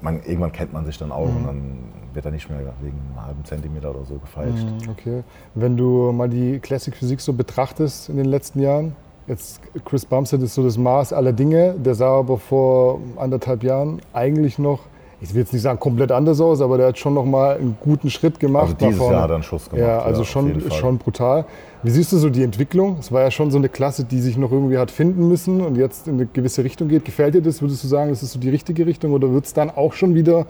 [0.00, 1.36] man, irgendwann kennt man sich dann auch mhm.
[1.36, 1.78] und dann
[2.14, 4.64] wird er nicht mehr wegen einem halben Zentimeter oder so gefeilscht.
[4.64, 5.22] Mhm, okay.
[5.54, 10.40] Wenn du mal die Classic Physik so betrachtest in den letzten Jahren, jetzt Chris Bumstead
[10.42, 14.80] ist so das Maß aller Dinge, der sah aber vor anderthalb Jahren eigentlich noch
[15.22, 17.76] ich will jetzt nicht sagen komplett anders aus, aber der hat schon noch mal einen
[17.80, 18.74] guten Schritt gemacht.
[18.80, 19.86] Also dieses Jahr hat er einen Schuss gemacht.
[19.86, 21.44] Ja, also ja, schon, schon brutal.
[21.84, 22.98] Wie siehst du so die Entwicklung?
[23.00, 25.76] Es war ja schon so eine Klasse, die sich noch irgendwie hat finden müssen und
[25.76, 27.04] jetzt in eine gewisse Richtung geht.
[27.04, 27.60] Gefällt dir das?
[27.60, 30.14] Würdest du sagen, das ist so die richtige Richtung oder wird es dann auch schon
[30.14, 30.46] wieder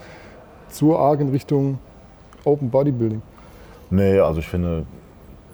[0.69, 1.79] zu arg in Richtung
[2.45, 3.23] Open Bodybuilding?
[3.89, 4.85] Nee, also ich finde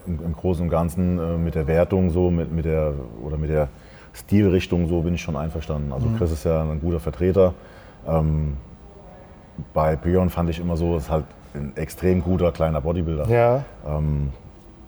[0.07, 3.51] im, im Großen und Ganzen äh, mit der Wertung so, mit, mit der, oder mit
[3.51, 3.69] der
[4.13, 5.93] Stilrichtung so bin ich schon einverstanden.
[5.93, 6.19] Also mhm.
[6.19, 7.55] Chris ist ja ein guter Vertreter.
[8.07, 8.57] Ähm,
[9.73, 13.29] bei Björn fand ich immer so, ist halt ein extrem guter kleiner Bodybuilder.
[13.29, 13.65] Ja.
[13.87, 14.31] Ähm,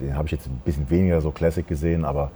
[0.00, 2.30] den habe ich jetzt ein bisschen weniger so Classic gesehen, aber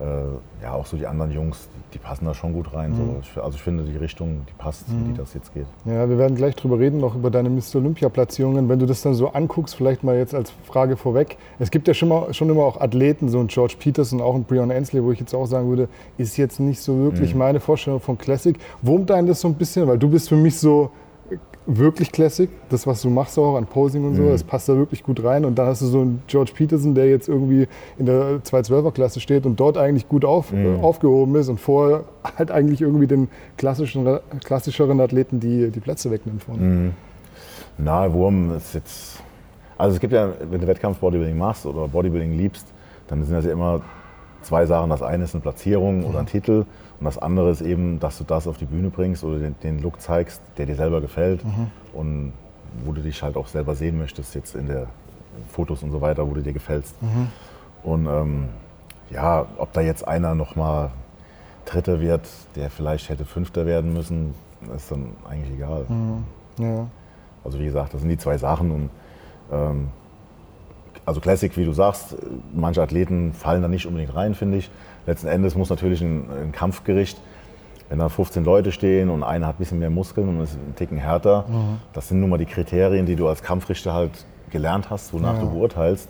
[0.00, 2.92] äh, ja, auch so die anderen Jungs, die passen da schon gut rein.
[2.92, 3.22] Mhm.
[3.34, 3.42] So.
[3.42, 4.98] Also ich finde, die Richtung, die passt, mhm.
[4.98, 5.66] in die das jetzt geht.
[5.84, 7.76] Ja, wir werden gleich drüber reden, noch über deine Mr.
[7.76, 8.68] Olympia-Platzierungen.
[8.68, 11.36] Wenn du das dann so anguckst, vielleicht mal jetzt als Frage vorweg.
[11.58, 14.44] Es gibt ja schon, mal, schon immer auch Athleten, so ein George Peterson, auch ein
[14.44, 17.40] Brian Ansley, wo ich jetzt auch sagen würde, ist jetzt nicht so wirklich mhm.
[17.40, 18.58] meine Vorstellung von Classic.
[18.80, 19.86] Wurmt einen das so ein bisschen?
[19.86, 20.90] Weil du bist für mich so
[21.66, 22.50] wirklich Classic.
[22.68, 24.30] Das, was du machst auch an Posing und so, mhm.
[24.30, 25.44] das passt da wirklich gut rein.
[25.44, 27.68] Und dann hast du so einen George Peterson, der jetzt irgendwie
[27.98, 30.76] in der 212er-Klasse steht und dort eigentlich gut auf, mhm.
[30.76, 32.04] äh, aufgehoben ist und vorher
[32.38, 36.60] halt eigentlich irgendwie den klassischen, klassischeren Athleten die, die Plätze wegnimmt von.
[36.60, 36.90] Mhm.
[37.78, 39.22] Na, Wurm ist jetzt.
[39.78, 42.66] Also es gibt ja, wenn du Wettkampf-Bodybuilding machst oder Bodybuilding liebst,
[43.08, 43.80] dann sind das ja immer
[44.42, 44.90] zwei Sachen.
[44.90, 46.66] Das eine ist eine Platzierung oder ein Titel
[47.00, 49.80] und das andere ist eben, dass du das auf die Bühne bringst oder den, den
[49.80, 51.70] Look zeigst, der dir selber gefällt mhm.
[51.94, 52.32] und
[52.84, 54.86] wo du dich halt auch selber sehen möchtest, jetzt in der
[55.50, 57.00] Fotos und so weiter, wo du dir gefällst.
[57.02, 57.28] Mhm.
[57.82, 58.48] Und ähm,
[59.10, 60.90] ja, ob da jetzt einer nochmal
[61.64, 64.34] Dritter wird, der vielleicht hätte Fünfter werden müssen,
[64.76, 65.86] ist dann eigentlich egal.
[65.88, 66.24] Mhm.
[66.58, 66.86] Ja.
[67.44, 68.70] Also wie gesagt, das sind die zwei Sachen.
[68.70, 68.90] Und,
[69.50, 69.88] ähm,
[71.06, 72.16] also Classic, wie du sagst,
[72.54, 74.70] manche Athleten fallen da nicht unbedingt rein, finde ich.
[75.06, 77.20] Letzten Endes muss natürlich ein, ein, Kampfgericht,
[77.88, 80.74] wenn da 15 Leute stehen und einer hat ein bisschen mehr Muskeln und ist ein
[80.76, 81.78] Ticken härter, mhm.
[81.92, 84.12] das sind nun mal die Kriterien, die du als Kampfrichter halt
[84.50, 85.40] gelernt hast, wonach ja.
[85.40, 86.08] du beurteilst.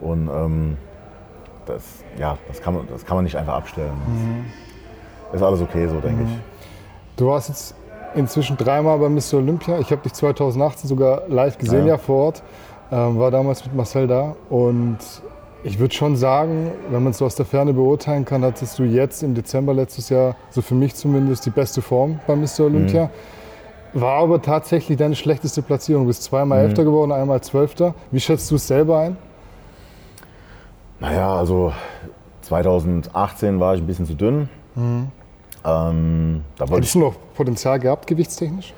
[0.00, 0.76] Und ähm,
[1.66, 1.82] das,
[2.18, 3.92] ja, das, kann man, das kann man nicht einfach abstellen.
[4.06, 5.34] Mhm.
[5.34, 6.28] Ist alles okay so, denke mhm.
[6.28, 6.38] ich.
[7.16, 7.74] Du warst jetzt
[8.14, 9.34] inzwischen dreimal bei Mr.
[9.34, 9.78] Olympia.
[9.80, 12.42] Ich habe dich 2018 sogar live gesehen, ja, ja vor Ort.
[12.90, 14.34] Ähm, war damals mit Marcel da.
[14.48, 14.98] Und
[15.64, 18.84] ich würde schon sagen, wenn man es so aus der Ferne beurteilen kann, hattest du
[18.84, 22.60] jetzt im Dezember letztes Jahr, so für mich zumindest, die beste Form bei Mr.
[22.60, 23.10] Olympia.
[23.92, 24.00] Mhm.
[24.00, 26.04] War aber tatsächlich deine schlechteste Platzierung.
[26.04, 26.68] Du bist zweimal mhm.
[26.68, 27.94] Elfter geworden, einmal Zwölfter.
[28.10, 29.16] Wie schätzt du es selber ein?
[31.00, 31.72] Naja, also
[32.42, 34.48] 2018 war ich ein bisschen zu dünn.
[34.74, 35.08] Mhm.
[35.64, 38.72] Ähm, Hättest du noch Potenzial gehabt, gewichtstechnisch?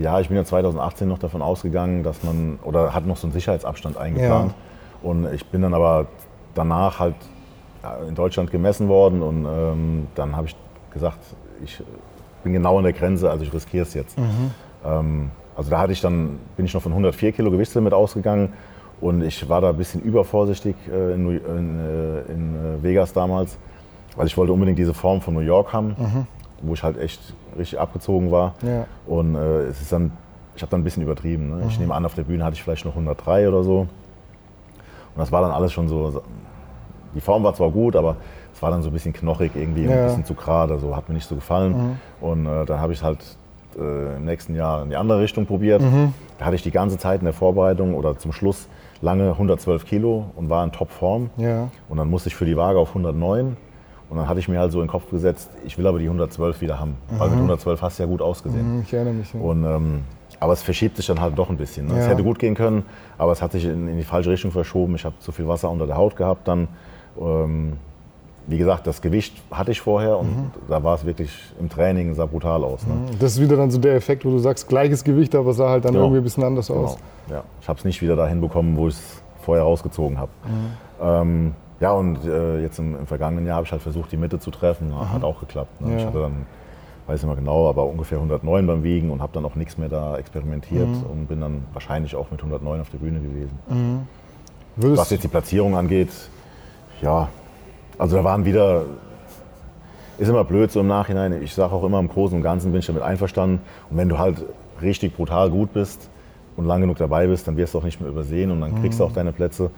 [0.00, 3.32] Ja, ich bin ja 2018 noch davon ausgegangen, dass man, oder hat noch so einen
[3.32, 4.52] Sicherheitsabstand eingeplant.
[4.52, 5.08] Ja.
[5.08, 6.06] Und ich bin dann aber
[6.54, 7.16] danach halt
[8.08, 10.56] in Deutschland gemessen worden und ähm, dann habe ich
[10.92, 11.18] gesagt,
[11.64, 11.82] ich
[12.44, 14.18] bin genau an der Grenze, also ich riskiere es jetzt.
[14.18, 14.50] Mhm.
[14.84, 18.52] Ähm, also da hatte ich dann, bin ich noch von 104 Kilo Gewichtslimit ausgegangen
[19.00, 23.58] und ich war da ein bisschen übervorsichtig äh, in, in, äh, in, äh, Vegas damals,
[24.16, 26.26] weil ich wollte unbedingt diese Form von New York haben, mhm.
[26.62, 27.20] Wo ich halt echt
[27.58, 28.54] richtig abgezogen war.
[28.62, 28.86] Ja.
[29.06, 30.12] Und äh, es ist dann,
[30.56, 31.50] ich habe dann ein bisschen übertrieben.
[31.50, 31.56] Ne?
[31.64, 31.68] Mhm.
[31.68, 33.80] Ich nehme an, auf der Bühne hatte ich vielleicht noch 103 oder so.
[33.80, 33.88] Und
[35.18, 36.22] das war dann alles schon so,
[37.14, 38.16] die Form war zwar gut, aber
[38.54, 39.90] es war dann so ein bisschen knochig irgendwie, ja.
[39.90, 41.98] ein bisschen zu gerade, so hat mir nicht so gefallen.
[42.20, 42.26] Mhm.
[42.26, 43.18] Und äh, dann habe ich halt
[43.78, 45.82] äh, im nächsten Jahr in die andere Richtung probiert.
[45.82, 46.14] Mhm.
[46.38, 48.68] Da hatte ich die ganze Zeit in der Vorbereitung oder zum Schluss
[49.00, 51.30] lange 112 Kilo und war in Topform.
[51.36, 51.68] Ja.
[51.88, 53.56] Und dann musste ich für die Waage auf 109.
[54.12, 56.04] Und dann hatte ich mir halt so in den Kopf gesetzt, ich will aber die
[56.04, 56.98] 112 wieder haben.
[57.10, 57.18] Mhm.
[57.18, 58.76] Weil mit 112 hast du ja gut ausgesehen.
[58.76, 59.32] Mhm, ich erinnere mich.
[59.32, 59.40] Ja.
[59.40, 60.04] Und, ähm,
[60.38, 61.86] aber es verschiebt sich dann halt doch ein bisschen.
[61.86, 61.94] Ne?
[61.94, 62.00] Ja.
[62.00, 62.82] Es hätte gut gehen können,
[63.16, 64.96] aber es hat sich in, in die falsche Richtung verschoben.
[64.96, 66.68] Ich habe zu viel Wasser unter der Haut gehabt dann.
[67.18, 67.78] Ähm,
[68.46, 70.50] wie gesagt, das Gewicht hatte ich vorher und mhm.
[70.68, 72.86] da war es wirklich im Training, sah brutal aus.
[72.86, 72.92] Ne?
[72.92, 73.18] Mhm.
[73.18, 75.86] Das ist wieder dann so der Effekt, wo du sagst, gleiches Gewicht, aber sah halt
[75.86, 76.04] dann genau.
[76.04, 76.80] irgendwie ein bisschen anders genau.
[76.80, 76.98] aus.
[77.30, 77.44] Ja.
[77.62, 80.30] Ich habe es nicht wieder dahin bekommen, wo ich es vorher rausgezogen habe.
[80.44, 81.00] Mhm.
[81.00, 84.38] Ähm, ja, und äh, jetzt im, im, vergangenen Jahr habe ich halt versucht, die Mitte
[84.38, 84.90] zu treffen.
[84.90, 85.12] Mhm.
[85.12, 85.80] Hat auch geklappt.
[85.80, 85.90] Ne?
[85.90, 85.98] Ja.
[85.98, 86.46] Ich hatte dann,
[87.08, 89.88] weiß nicht mehr genau, aber ungefähr 109 beim Wiegen und habe dann auch nichts mehr
[89.88, 91.10] da experimentiert mhm.
[91.10, 93.58] und bin dann wahrscheinlich auch mit 109 auf der Bühne gewesen.
[93.68, 94.96] Mhm.
[94.96, 96.10] Was jetzt die Platzierung angeht,
[97.00, 97.28] ja,
[97.98, 98.84] also da waren wieder,
[100.18, 101.42] ist immer blöd so im Nachhinein.
[101.42, 103.60] Ich sage auch immer, im Großen und Ganzen bin ich damit einverstanden.
[103.90, 104.36] Und wenn du halt
[104.80, 106.08] richtig brutal gut bist
[106.56, 109.00] und lang genug dabei bist, dann wirst du auch nicht mehr übersehen und dann kriegst
[109.00, 109.14] du auch mhm.
[109.14, 109.72] deine Plätze.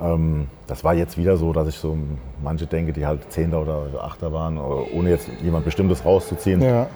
[0.00, 1.96] Ähm, das war jetzt wieder so, dass ich so
[2.42, 6.60] manche denke, die halt Zehnter oder Achter waren, ohne jetzt jemand Bestimmtes rauszuziehen.
[6.62, 6.86] Ja.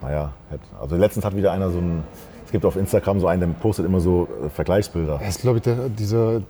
[0.00, 0.32] Naja,
[0.80, 2.02] also letztens hat wieder einer so ein
[2.50, 5.18] es gibt auf Instagram so einen, der postet immer so äh, Vergleichsbilder.
[5.20, 6.40] Das ist, glaube ich, der, dieser, äh,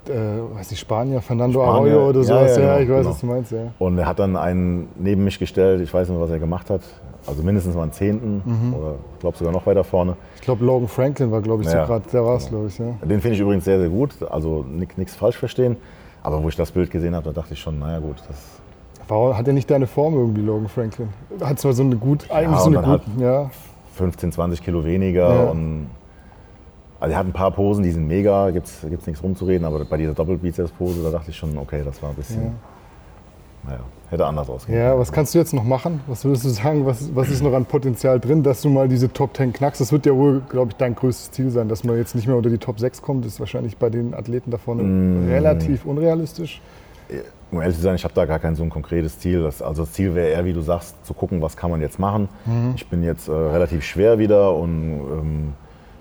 [0.55, 2.57] weiß ich, Spanier, Fernando Spanier, Arroyo oder sowas.
[2.57, 3.11] Ja, ja, ja, genau, ich weiß, genau.
[3.11, 3.59] was du meinst, ja.
[3.79, 6.81] Und er hat dann einen neben mich gestellt, ich weiß nicht, was er gemacht hat.
[7.27, 8.75] Also mindestens mal einen Zehnten mhm.
[8.75, 10.17] oder ich glaube sogar noch weiter vorne.
[10.37, 12.79] Ich glaube, Logan Franklin war, glaube ich, ja, so gerade, der war es, glaube ich.
[12.79, 12.95] Ja.
[13.03, 14.13] Den finde ich übrigens sehr, sehr gut.
[14.31, 14.65] Also
[14.97, 15.77] nichts falsch verstehen.
[16.23, 18.39] Aber wo ich das Bild gesehen habe, da dachte ich schon, naja gut, das
[19.07, 21.09] Warum hat er nicht deine Form irgendwie, Logan Franklin?
[21.43, 23.51] Hat zwar so eine gut, eigentlich ja, so eine gute, ja.
[23.95, 25.29] 15, 20 Kilo weniger.
[25.29, 25.51] Ja.
[25.51, 25.89] Und,
[27.01, 29.97] also er hat ein paar Posen, die sind mega, gibt es nichts rumzureden, aber bei
[29.97, 32.51] dieser Doppelbizeps-Pose, da dachte ich schon, okay, das war ein bisschen, ja.
[33.71, 36.01] naja, hätte anders ausgehen Ja, was kannst du jetzt noch machen?
[36.07, 39.11] Was würdest du sagen, was, was ist noch an Potenzial drin, dass du mal diese
[39.11, 39.81] Top 10 knackst?
[39.81, 42.37] Das wird ja wohl, glaube ich, dein größtes Ziel sein, dass man jetzt nicht mehr
[42.37, 45.31] unter die Top 6 kommt, das ist wahrscheinlich bei den Athleten da vorne mm.
[45.31, 46.61] relativ unrealistisch.
[47.51, 49.43] Um ehrlich zu sein, ich habe da gar kein so ein konkretes Ziel.
[49.43, 51.99] Das, also das Ziel wäre eher, wie du sagst, zu gucken, was kann man jetzt
[51.99, 52.29] machen.
[52.47, 52.73] Mhm.
[52.77, 55.53] Ich bin jetzt äh, relativ schwer wieder und ähm,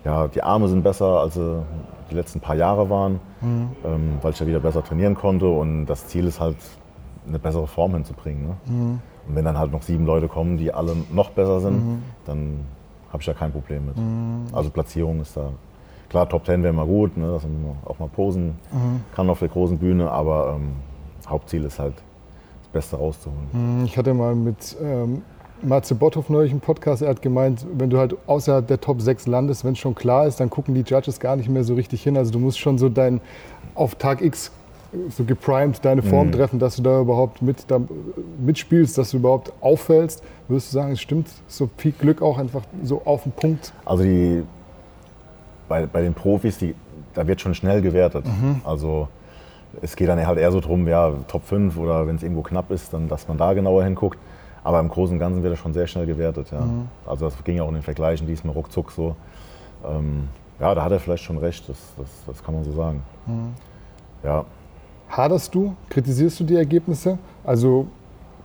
[0.05, 1.63] ja, die Arme sind besser, als sie
[2.11, 3.69] die letzten paar Jahre waren, mhm.
[3.85, 5.47] ähm, weil ich ja wieder besser trainieren konnte.
[5.47, 6.57] Und das Ziel ist halt,
[7.29, 8.43] eine bessere Form hinzubringen.
[8.43, 8.55] Ne?
[8.65, 8.99] Mhm.
[9.27, 12.03] Und wenn dann halt noch sieben Leute kommen, die alle noch besser sind, mhm.
[12.25, 12.65] dann
[13.11, 13.97] habe ich da kein Problem mit.
[13.97, 14.47] Mhm.
[14.51, 15.51] Also Platzierung ist da.
[16.09, 19.03] Klar, Top Ten wäre mal gut, ne, dass man auch mal posen mhm.
[19.15, 20.71] kann auf der großen Bühne, aber ähm,
[21.29, 23.47] Hauptziel ist halt, das Beste rauszuholen.
[23.51, 25.21] Mhm, ich hatte mal mit ähm,
[25.61, 29.27] Matze Botthoff neulich einen Podcast, er hat gemeint, wenn du halt außerhalb der Top 6
[29.27, 32.01] landest, wenn es schon klar ist, dann gucken die Judges gar nicht mehr so richtig
[32.03, 32.17] hin.
[32.17, 33.21] Also du musst schon so dein
[33.75, 34.51] auf Tag X
[35.09, 36.31] so geprimed deine Form mhm.
[36.31, 37.79] treffen, dass du da überhaupt mit, da,
[38.39, 40.23] mitspielst, dass du überhaupt auffällst.
[40.47, 43.71] Würdest du sagen, es stimmt so viel Glück auch einfach so auf den Punkt?
[43.85, 44.43] Also die,
[45.67, 46.73] bei, bei den Profis, die,
[47.13, 48.25] da wird schon schnell gewertet.
[48.25, 48.61] Mhm.
[48.63, 49.07] Also
[49.81, 52.71] es geht dann halt eher so drum, ja, Top 5 oder wenn es irgendwo knapp
[52.71, 54.19] ist, dann dass man da genauer hinguckt.
[54.63, 56.47] Aber im Großen und Ganzen wird er schon sehr schnell gewertet.
[56.51, 56.61] Ja.
[56.61, 56.87] Mhm.
[57.05, 59.15] Also das ging ja auch in den Vergleichen diesmal ruckzuck so.
[59.85, 60.27] Ähm,
[60.59, 63.01] ja, da hat er vielleicht schon recht, das, das, das kann man so sagen.
[63.25, 63.53] Mhm.
[64.23, 64.45] Ja.
[65.09, 65.75] Haderst du?
[65.89, 67.17] Kritisierst du die Ergebnisse?
[67.43, 67.87] Also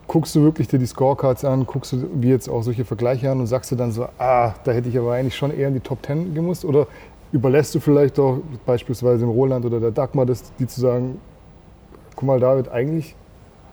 [0.07, 3.41] guckst du wirklich dir die Scorecards an, guckst du wie jetzt auch solche Vergleiche an
[3.41, 5.81] und sagst du dann so, ah, da hätte ich aber eigentlich schon eher in die
[5.81, 6.65] Top Ten gemusst?
[6.65, 6.87] Oder
[7.35, 11.20] überlässt du vielleicht auch beispielsweise im Roland oder der Dagmar, das, die zu sagen,
[12.14, 13.16] guck mal David, eigentlich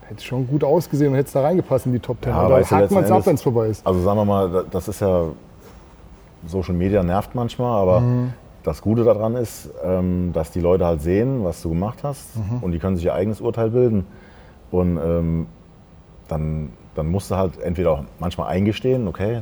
[0.07, 2.31] hätte schon gut ausgesehen und hätte es da reingepasst in die Top Ten.
[2.33, 3.85] Ja, du, hakt man es ab, wenn es vorbei ist?
[3.85, 5.25] Also sagen wir mal, das ist ja,
[6.47, 8.33] Social Media nervt manchmal, aber Mhm.
[8.63, 12.57] das Gute daran ist, ähm, dass die Leute halt sehen, was du gemacht hast Mhm.
[12.63, 14.07] und die können sich ihr eigenes Urteil bilden.
[14.71, 15.45] Und ähm,
[16.27, 19.41] dann, dann musst du halt entweder auch manchmal eingestehen, okay,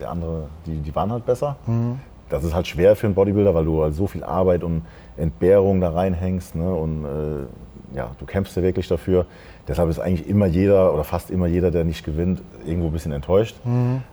[0.00, 1.54] der andere, die, die waren halt besser.
[1.66, 2.00] Mhm.
[2.34, 4.82] Das ist halt schwer für einen Bodybuilder, weil du halt so viel Arbeit und
[5.16, 6.54] Entbehrung da reinhängst.
[6.54, 6.74] Ne?
[6.74, 9.26] Und äh, ja, du kämpfst ja wirklich dafür.
[9.68, 13.12] Deshalb ist eigentlich immer jeder oder fast immer jeder, der nicht gewinnt, irgendwo ein bisschen
[13.12, 13.56] enttäuscht.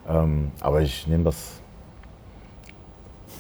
[0.10, 1.60] Ähm, aber ich nehme das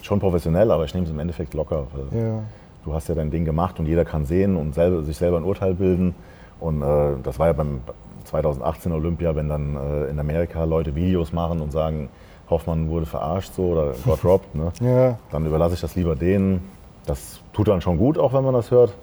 [0.01, 1.87] schon professionell, aber ich nehme es im Endeffekt locker.
[2.11, 2.43] Ja.
[2.83, 5.43] Du hast ja dein Ding gemacht und jeder kann sehen und selber, sich selber ein
[5.43, 6.15] Urteil bilden.
[6.59, 7.81] Und äh, das war ja beim
[8.25, 12.09] 2018 Olympia, wenn dann äh, in Amerika Leute Videos machen und sagen,
[12.51, 14.71] Hoffmann wurde verarscht so oder got robbed, ne?
[14.81, 15.17] Ja.
[15.31, 16.61] dann überlasse ich das lieber denen.
[17.05, 18.93] Das tut dann schon gut, auch wenn man das hört.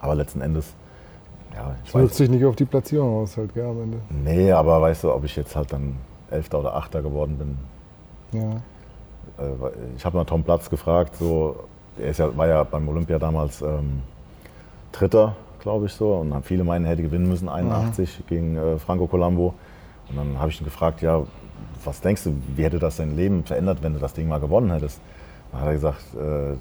[0.00, 0.74] Aber letzten Endes,
[1.54, 3.98] ja, ich Es wirkt weiß, sich nicht auf die Platzierung aus, halt, gell, am Ende.
[4.10, 5.96] nee, aber weißt du, ob ich jetzt halt dann
[6.30, 8.50] Elfter oder Achter geworden bin, Ja.
[9.42, 9.52] äh,
[9.96, 11.56] ich habe mal Tom Platz gefragt, so,
[11.98, 14.02] er ist ja, war ja beim Olympia damals ähm,
[14.92, 19.06] Dritter, glaube ich so, und viele meinen, er hätte gewinnen müssen, 81 gegen äh, Franco
[19.06, 19.54] Colombo.
[20.10, 21.22] Und dann habe ich ihn gefragt, ja,
[21.84, 24.70] was denkst du, wie hätte das dein Leben verändert, wenn du das Ding mal gewonnen
[24.70, 25.00] hättest?
[25.52, 26.56] Dann hat er gesagt, äh,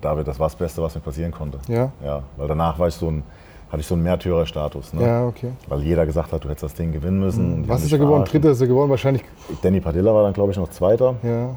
[0.00, 1.58] David, das war das Beste, was mir passieren konnte.
[1.68, 1.90] Ja?
[2.04, 3.22] Ja, weil danach war ich so ein,
[3.70, 4.94] hatte ich so einen Märtyrerstatus.
[4.94, 5.02] Ne?
[5.02, 5.50] Ja, okay.
[5.68, 7.64] Weil jeder gesagt hat, du hättest das Ding gewinnen müssen.
[7.64, 8.24] die Was ist er geworden?
[8.24, 8.90] Dritter ist er geworden?
[8.90, 9.24] Wahrscheinlich.
[9.62, 11.16] Danny Padilla war dann, glaube ich, noch Zweiter.
[11.22, 11.50] Ja.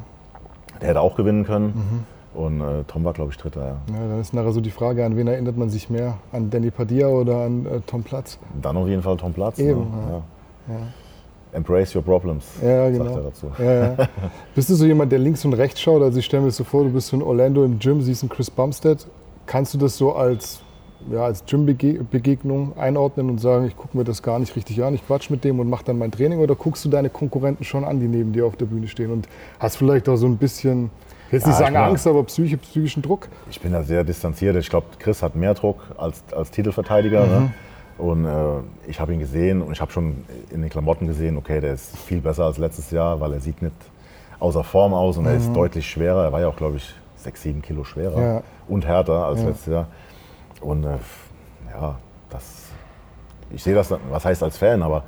[0.81, 2.05] Der hätte auch gewinnen können.
[2.33, 3.62] Und äh, Tom war, glaube ich, Dritter.
[3.62, 3.67] Ja.
[3.93, 4.07] ja.
[4.07, 6.17] Dann ist nachher so die Frage, an wen erinnert man sich mehr?
[6.31, 8.39] An Danny Padilla oder an äh, Tom Platz?
[8.62, 9.59] Dann auf jeden Fall Tom Platz.
[9.59, 10.23] Eben, ne?
[10.67, 10.73] ja.
[10.73, 10.79] ja.
[11.53, 13.17] Embrace your problems, Ja, sagt genau.
[13.17, 13.47] er dazu.
[13.59, 13.95] Ja, ja.
[14.55, 16.01] Bist du so jemand, der links und rechts schaut?
[16.01, 18.49] Also ich stelle mir so vor, du bist in Orlando im Gym, siehst einen Chris
[18.49, 19.05] Bumstead.
[19.45, 20.61] Kannst du das so als,
[21.11, 25.05] ja, als Gym-Begegnung einordnen und sagen, ich gucke mir das gar nicht richtig an, ich
[25.05, 26.39] quatsch mit dem und mache dann mein Training?
[26.39, 29.27] Oder guckst du deine Konkurrenten schon an, die neben dir auf der Bühne stehen und
[29.59, 30.89] hast vielleicht auch so ein bisschen,
[31.27, 33.27] ich will jetzt Ja, nicht sagen ich bin- Angst, aber psychi- psychischen Druck?
[33.49, 34.55] Ich bin da sehr distanziert.
[34.55, 37.25] Ich glaube, Chris hat mehr Druck als, als Titelverteidiger.
[37.27, 37.53] Ne?
[37.97, 38.29] Und äh,
[38.88, 41.95] ich habe ihn gesehen und ich habe schon in den Klamotten gesehen, okay, der ist
[41.97, 43.75] viel besser als letztes Jahr, weil er sieht nicht
[44.39, 46.23] außer Form aus und er ist deutlich schwerer.
[46.25, 48.43] Er war ja auch, glaube ich, sechs, sieben Kilo schwerer Ja.
[48.67, 49.47] und härter als Ja.
[49.49, 49.88] letztes Jahr.
[50.60, 50.97] Und äh,
[51.71, 51.95] ja,
[52.29, 52.43] das,
[53.51, 55.03] ich sehe das, was heißt als Fan, aber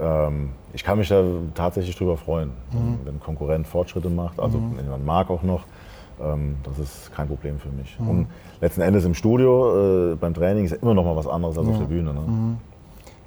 [0.00, 4.38] ähm, ich kann mich da tatsächlich drüber freuen, wenn- wenn ein Konkurrent Fortschritte macht.
[4.38, 5.64] Also wenn jemand mag auch noch,
[6.64, 7.96] das ist kein Problem für mich.
[7.98, 8.26] Und
[8.60, 11.68] letzten Endes im Studio, äh, beim Training ist ja immer noch mal was anderes als
[11.68, 12.12] auf der Bühne.
[12.12, 12.20] Ne?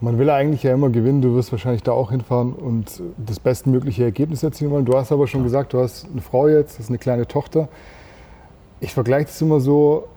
[0.02, 4.04] Man will eigentlich ja immer gewinnen, du wirst wahrscheinlich da auch hinfahren und das bestmögliche
[4.04, 4.86] Ergebnis erzielen wollen.
[4.86, 7.70] Du hast aber schon gesagt, du hast eine Frau jetzt, das ist eine kleine Tochter.
[8.80, 10.08] Ich vergleiche das immer so,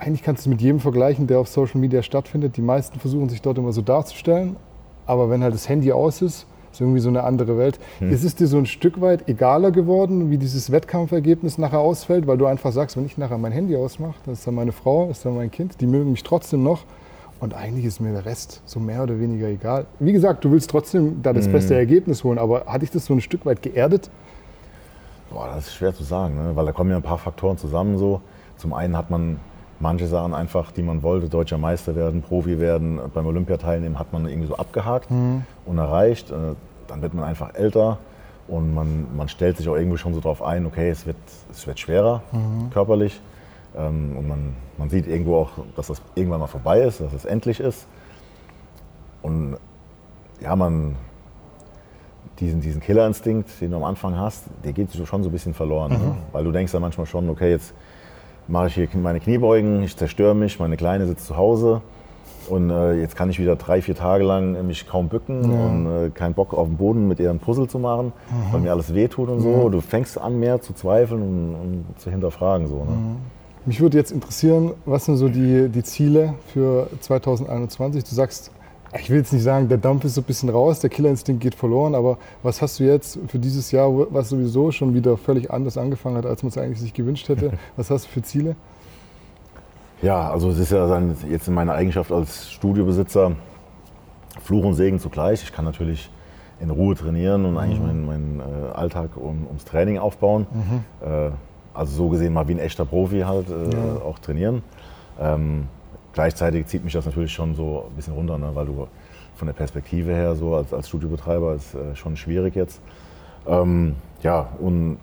[0.00, 2.56] eigentlich kannst du es mit jedem vergleichen, der auf Social Media stattfindet.
[2.56, 4.56] Die meisten versuchen sich dort immer so darzustellen,
[5.06, 7.78] aber wenn halt das Handy aus ist, ist irgendwie so eine andere Welt.
[8.00, 12.38] Ist es dir so ein Stück weit egaler geworden, wie dieses Wettkampfergebnis nachher ausfällt, weil
[12.38, 15.18] du einfach sagst, wenn ich nachher mein Handy ausmache, das ist dann meine Frau, das
[15.18, 16.84] ist dann mein Kind, die mögen mich trotzdem noch.
[17.40, 19.86] Und eigentlich ist mir der Rest so mehr oder weniger egal.
[19.98, 23.14] Wie gesagt, du willst trotzdem da das beste Ergebnis holen, aber hat dich das so
[23.14, 24.10] ein Stück weit geerdet?
[25.30, 26.54] Boah, das ist schwer zu sagen, ne?
[26.54, 27.96] weil da kommen ja ein paar Faktoren zusammen.
[27.96, 28.20] So.
[28.58, 29.38] Zum einen hat man
[29.80, 34.12] manche Sachen einfach, die man wollte, deutscher Meister werden, Profi werden, beim Olympia teilnehmen, hat
[34.12, 35.10] man irgendwie so abgehakt
[35.66, 36.30] und erreicht.
[36.30, 36.54] Äh,
[36.86, 37.98] Dann wird man einfach älter
[38.48, 41.16] und man, man stellt sich auch irgendwie schon so darauf ein, okay, es wird,
[41.50, 42.22] es wird schwerer
[42.72, 43.20] körperlich.
[43.76, 47.24] Ähm, Und man, man sieht irgendwo auch, dass das irgendwann mal vorbei ist, dass es
[47.24, 47.86] endlich ist.
[49.22, 49.56] Und
[50.40, 50.96] ja, man,
[52.40, 55.92] diesen, diesen Killerinstinkt, den du am Anfang hast, der geht schon so ein bisschen verloren.
[55.92, 56.16] Ne?
[56.32, 57.72] Weil du denkst dann manchmal schon, okay, jetzt
[58.50, 61.80] mache ich hier meine Kniebeugen, ich zerstöre mich, meine Kleine sitzt zu Hause
[62.48, 66.10] und äh, jetzt kann ich wieder drei, vier Tage lang mich kaum bücken und äh,
[66.10, 68.12] keinen Bock auf den Boden mit ihr ein Puzzle zu machen,
[68.50, 69.68] weil mir alles wehtut und so.
[69.68, 72.66] Du fängst an mehr zu zweifeln und, und zu hinterfragen.
[72.66, 73.16] So, ne?
[73.66, 78.04] Mich würde jetzt interessieren, was sind so die, die Ziele für 2021?
[78.04, 78.50] Du sagst,
[78.98, 81.54] ich will jetzt nicht sagen, der Dampf ist so ein bisschen raus, der Killerinstinkt geht
[81.54, 85.78] verloren, aber was hast du jetzt für dieses Jahr, was sowieso schon wieder völlig anders
[85.78, 87.52] angefangen hat, als man es eigentlich sich gewünscht hätte?
[87.76, 88.56] Was hast du für Ziele?
[90.02, 93.32] Ja, also es ist ja dann jetzt in meiner Eigenschaft als Studiobesitzer
[94.42, 95.42] Fluch und Segen zugleich.
[95.42, 96.10] Ich kann natürlich
[96.58, 100.46] in Ruhe trainieren und eigentlich meinen, meinen äh, Alltag um, ums Training aufbauen.
[101.02, 101.30] Äh,
[101.74, 104.02] also so gesehen mal wie ein echter Profi halt äh, ja.
[104.04, 104.62] auch trainieren.
[106.12, 108.50] Gleichzeitig zieht mich das natürlich schon so ein bisschen runter, ne?
[108.54, 108.86] weil du
[109.36, 112.80] von der Perspektive her so als, als Studiobetreiber ist äh, schon schwierig jetzt.
[113.46, 114.98] Ähm, ja, und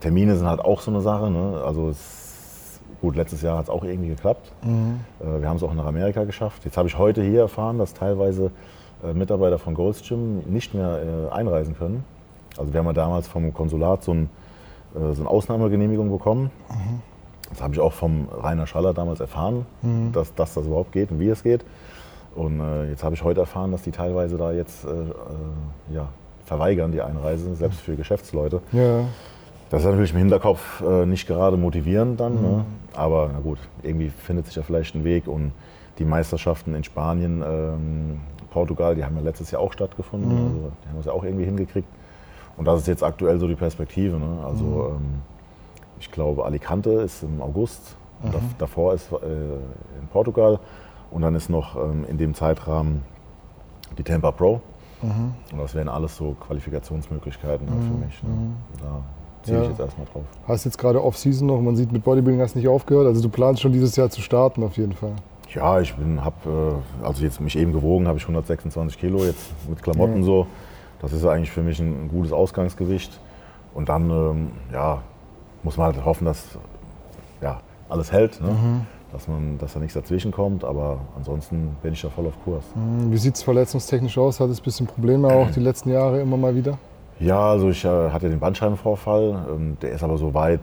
[0.00, 1.30] Termine sind halt auch so eine Sache.
[1.30, 1.62] Ne?
[1.64, 4.52] Also es, gut, letztes Jahr hat es auch irgendwie geklappt.
[4.62, 5.00] Mhm.
[5.20, 6.64] Äh, wir haben es auch nach Amerika geschafft.
[6.64, 8.50] Jetzt habe ich heute hier erfahren, dass teilweise
[9.02, 12.04] äh, Mitarbeiter von Gold's Gym nicht mehr äh, einreisen können.
[12.56, 14.30] Also wir haben ja damals vom Konsulat so, ein,
[14.94, 16.50] äh, so eine Ausnahmegenehmigung bekommen.
[16.70, 17.15] Mhm.
[17.50, 20.12] Das habe ich auch vom Rainer Schaller damals erfahren, mhm.
[20.12, 21.64] dass, dass, das überhaupt geht und wie es geht.
[22.34, 26.08] Und äh, jetzt habe ich heute erfahren, dass die teilweise da jetzt äh, äh, ja,
[26.44, 28.60] verweigern, die Einreise, selbst für Geschäftsleute.
[28.72, 29.04] Ja.
[29.70, 32.34] Das ist natürlich im Hinterkopf äh, nicht gerade motivierend dann.
[32.34, 32.40] Ne?
[32.40, 32.56] Mhm.
[32.56, 32.64] Ne?
[32.94, 35.26] Aber na gut, irgendwie findet sich ja vielleicht ein Weg.
[35.26, 35.52] Und
[35.98, 40.30] die Meisterschaften in Spanien, ähm, Portugal, die haben ja letztes Jahr auch stattgefunden.
[40.30, 40.44] Mhm.
[40.44, 41.88] Also, die haben es ja auch irgendwie hingekriegt.
[42.56, 44.18] Und das ist jetzt aktuell so die Perspektive.
[44.18, 44.44] Ne?
[44.44, 44.96] Also mhm.
[44.96, 45.22] ähm,
[46.00, 47.96] ich glaube, Alicante ist im August.
[48.22, 48.32] Mhm.
[48.58, 50.58] davor ist äh, in Portugal.
[51.10, 53.02] Und dann ist noch ähm, in dem Zeitrahmen
[53.98, 54.60] die Tampa Pro.
[55.02, 55.34] Mhm.
[55.52, 57.82] Und das wären alles so Qualifikationsmöglichkeiten mhm.
[57.82, 58.22] für mich.
[58.22, 58.28] Ne?
[58.28, 58.54] Mhm.
[58.80, 59.02] Da
[59.42, 59.62] ziehe ja.
[59.62, 60.24] ich jetzt erstmal drauf.
[60.48, 63.06] Hast jetzt gerade Off-Season noch, man sieht, mit Bodybuilding hast du nicht aufgehört.
[63.06, 65.12] Also du planst schon dieses Jahr zu starten auf jeden Fall.
[65.54, 69.82] Ja, ich habe, äh, also jetzt mich eben gewogen, habe ich 126 Kilo jetzt mit
[69.82, 70.24] Klamotten ja.
[70.24, 70.46] so.
[71.00, 73.20] Das ist eigentlich für mich ein, gutes Ausgangsgewicht.
[73.74, 75.02] Und dann, ähm, ja,
[75.66, 76.56] muss man halt hoffen, dass
[77.42, 78.40] ja, alles hält.
[78.40, 78.50] Ne?
[78.50, 78.86] Mhm.
[79.12, 82.64] Dass, man, dass da nichts dazwischen kommt, aber ansonsten bin ich da voll auf Kurs.
[82.74, 83.10] Mhm.
[83.10, 84.38] Wie sieht es verletzungstechnisch aus?
[84.38, 86.78] Hat es ein bisschen Probleme auch die letzten Jahre immer mal wieder?
[87.18, 89.46] Ja, also ich äh, hatte den Bandscheibenvorfall.
[89.50, 90.60] Ähm, der ist aber so weit,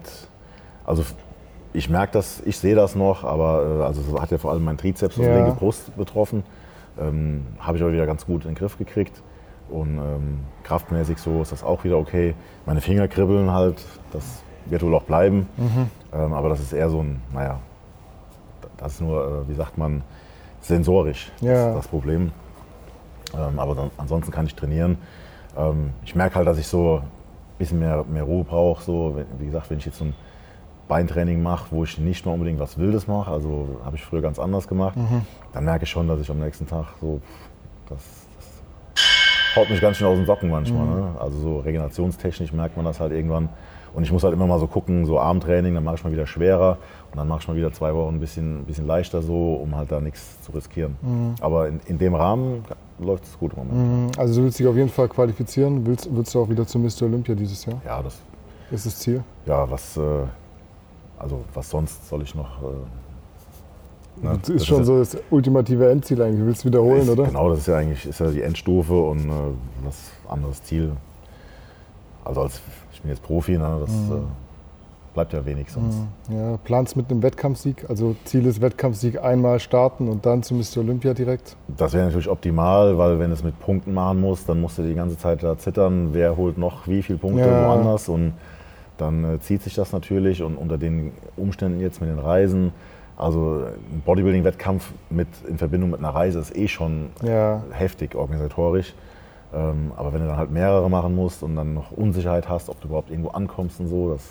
[0.86, 1.04] also
[1.74, 4.78] ich merke das, ich sehe das noch, aber äh, also hat ja vor allem mein
[4.78, 5.36] Trizeps und ja.
[5.36, 6.44] linke Brust betroffen.
[6.98, 9.22] Ähm, Habe ich aber wieder ganz gut in den Griff gekriegt.
[9.70, 12.36] Und ähm, kraftmäßig so ist das auch wieder okay.
[12.66, 15.48] Meine Finger kribbeln halt, das wird wohl auch bleiben.
[15.58, 15.90] Mhm.
[16.14, 17.60] Ähm, aber das ist eher so ein, naja,
[18.78, 20.04] das ist nur, äh, wie sagt man,
[20.62, 21.68] sensorisch ja.
[21.68, 22.32] das, das Problem.
[23.34, 24.98] Ähm, aber dann, ansonsten kann ich trainieren.
[25.58, 27.04] Ähm, ich merke halt, dass ich so ein
[27.58, 28.84] bisschen mehr, mehr Ruhe brauche.
[28.84, 30.16] So, wie gesagt, wenn ich jetzt so ein
[30.88, 34.38] Beintraining mache, wo ich nicht mal unbedingt was Wildes mache, also habe ich früher ganz
[34.40, 35.26] anders gemacht, mhm.
[35.54, 37.22] dann merke ich schon, dass ich am nächsten Tag so,
[37.90, 38.00] das,
[38.36, 40.86] das haut mich ganz schön aus den Socken manchmal.
[40.86, 40.96] Mhm.
[40.96, 41.16] Ne?
[41.20, 43.50] Also so regenerationstechnisch merkt man das halt irgendwann.
[43.94, 46.26] Und ich muss halt immer mal so gucken, so Armtraining, dann mache ich mal wieder
[46.26, 46.78] schwerer
[47.12, 49.76] und dann mache ich mal wieder zwei Wochen ein bisschen, ein bisschen leichter so, um
[49.76, 50.96] halt da nichts zu riskieren.
[51.02, 51.36] Mhm.
[51.42, 52.64] Aber in, in dem Rahmen
[53.00, 54.16] läuft es gut im Moment.
[54.16, 54.20] Mhm.
[54.20, 55.86] Also du willst dich auf jeden Fall qualifizieren.
[55.86, 57.04] Willst, willst du auch wieder zu Mr.
[57.04, 57.80] Olympia dieses Jahr?
[57.86, 58.18] Ja, das
[58.72, 59.24] ist das Ziel.
[59.46, 60.02] Ja, was, äh,
[61.20, 62.62] also was sonst soll ich noch...
[62.64, 62.66] Äh,
[64.22, 64.38] Ne?
[64.40, 66.40] Das ist das schon ist so das ultimative Endziel eigentlich.
[66.40, 67.24] Du willst es wiederholen, ist, oder?
[67.24, 69.32] Genau, das ist ja eigentlich ist ja die Endstufe und äh,
[69.84, 70.92] was anderes Ziel.
[72.24, 72.62] Also als
[73.04, 74.12] bin jetzt Profi, ne, das mhm.
[74.12, 75.98] äh, bleibt ja wenig sonst.
[76.30, 76.36] Mhm.
[76.36, 80.80] Ja, planst mit einem Wettkampfsieg, also Ziel ist Wettkampfsieg einmal starten und dann zu Mr.
[80.80, 81.56] Olympia direkt?
[81.78, 84.84] Das wäre natürlich optimal, weil wenn du es mit Punkten machen musst, dann musst du
[84.84, 87.68] die ganze Zeit da zittern, wer holt noch wie viele Punkte ja.
[87.68, 88.34] woanders und
[88.98, 92.72] dann äh, zieht sich das natürlich und unter den Umständen jetzt mit den Reisen,
[93.18, 94.92] also ein Bodybuilding-Wettkampf
[95.48, 97.62] in Verbindung mit einer Reise ist eh schon ja.
[97.72, 98.94] heftig organisatorisch.
[99.54, 102.82] Ähm, aber wenn du dann halt mehrere machen musst und dann noch Unsicherheit hast, ob
[102.82, 104.24] du überhaupt irgendwo ankommst und so, das,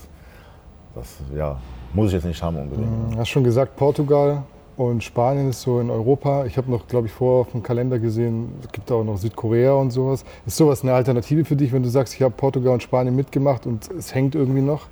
[0.94, 1.58] das ja,
[1.94, 2.88] muss ich jetzt nicht haben unbedingt.
[2.88, 3.18] Du mhm.
[3.18, 4.42] hast schon gesagt, Portugal
[4.76, 6.44] und Spanien ist so in Europa.
[6.46, 9.74] Ich habe noch, glaube ich, vorher auf dem Kalender gesehen, es gibt auch noch Südkorea
[9.74, 10.24] und sowas.
[10.46, 13.66] Ist sowas eine Alternative für dich, wenn du sagst, ich habe Portugal und Spanien mitgemacht
[13.66, 14.86] und es hängt irgendwie noch?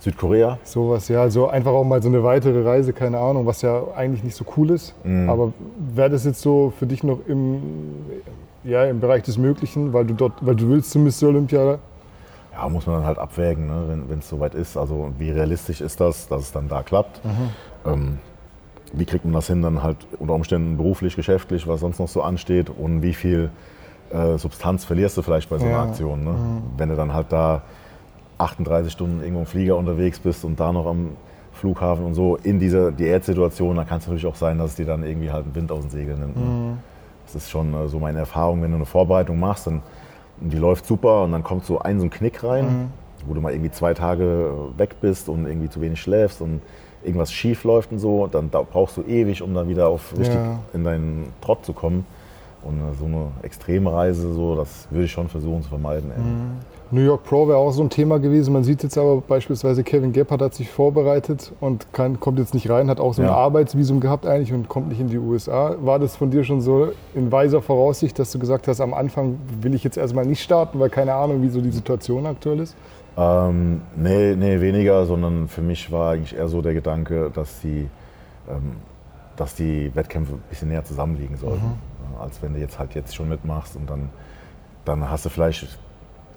[0.00, 0.58] Südkorea?
[0.62, 1.22] Sowas, ja.
[1.22, 4.44] Also einfach auch mal so eine weitere Reise, keine Ahnung, was ja eigentlich nicht so
[4.56, 4.94] cool ist.
[5.04, 5.28] Mhm.
[5.28, 5.52] Aber
[5.94, 7.60] wäre das jetzt so für dich noch im,
[8.68, 11.28] ja, im Bereich des Möglichen, weil du dort, weil du willst zum Mr.
[11.28, 11.78] Olympia?
[12.52, 14.76] Ja, muss man dann halt abwägen, ne, wenn es soweit ist.
[14.76, 17.24] Also wie realistisch ist das, dass es dann da klappt?
[17.24, 17.30] Mhm.
[17.86, 18.18] Ähm,
[18.92, 22.22] wie kriegt man das hin, dann halt unter Umständen beruflich, geschäftlich, was sonst noch so
[22.22, 23.50] ansteht und wie viel
[24.10, 25.82] äh, Substanz verlierst du vielleicht bei so einer ja.
[25.84, 26.24] Aktion.
[26.24, 26.30] Ne?
[26.30, 26.62] Mhm.
[26.76, 27.62] Wenn du dann halt da
[28.38, 31.10] 38 Stunden irgendwo im Flieger unterwegs bist und da noch am
[31.52, 34.86] Flughafen und so in dieser Diätsituation, dann kann es natürlich auch sein, dass es dir
[34.86, 36.36] dann irgendwie halt einen Wind aus den Segeln nimmt.
[36.36, 36.42] Ne?
[36.42, 36.78] Mhm.
[37.32, 39.82] Das ist schon äh, so meine Erfahrung, wenn du eine Vorbereitung machst und
[40.40, 42.88] die läuft super und dann kommt so ein so ein Knick rein, mhm.
[43.26, 46.60] wo du mal irgendwie zwei Tage weg bist und irgendwie zu wenig schläfst und
[47.02, 50.58] irgendwas schief läuft und so, dann brauchst du ewig, um dann wieder auf richtig ja.
[50.72, 52.06] in deinen Trott zu kommen.
[52.62, 56.08] Und äh, so eine Extremreise, so, das würde ich schon versuchen zu vermeiden.
[56.08, 56.50] Mhm.
[56.90, 58.54] New York Pro wäre auch so ein Thema gewesen.
[58.54, 62.70] Man sieht jetzt aber beispielsweise, Kevin Gebhardt hat sich vorbereitet und kann, kommt jetzt nicht
[62.70, 63.34] rein, hat auch so ein ja.
[63.34, 65.76] Arbeitsvisum gehabt eigentlich und kommt nicht in die USA.
[65.80, 69.38] War das von dir schon so in weiser Voraussicht, dass du gesagt hast, am Anfang
[69.60, 72.74] will ich jetzt erstmal nicht starten, weil keine Ahnung, wie so die Situation aktuell ist?
[73.18, 77.88] Ähm, nee, nee, weniger, sondern für mich war eigentlich eher so der Gedanke, dass die,
[78.48, 78.76] ähm,
[79.36, 81.66] dass die Wettkämpfe ein bisschen näher zusammenliegen sollten.
[81.66, 82.20] Mhm.
[82.20, 84.08] Als wenn du jetzt halt jetzt schon mitmachst und dann,
[84.86, 85.78] dann hast du vielleicht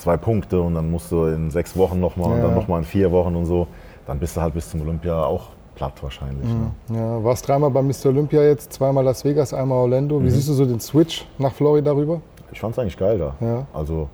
[0.02, 2.36] zwei Punkte und dann musst du in sechs Wochen nochmal ja.
[2.36, 3.68] und dann nochmal in vier Wochen und so.
[4.08, 6.48] Dann bist du halt bis zum Olympia auch platt wahrscheinlich.
[6.48, 6.72] Mhm.
[6.90, 7.00] Ne?
[7.00, 8.08] Ja, warst dreimal bei Mr.
[8.08, 10.20] Olympia jetzt, zweimal Las Vegas, einmal Orlando.
[10.20, 10.30] Wie mhm.
[10.30, 12.22] siehst du so den Switch nach Florida rüber?
[12.52, 13.36] Ich fand es eigentlich geil da.
[13.40, 13.66] Ja.
[13.74, 14.10] Also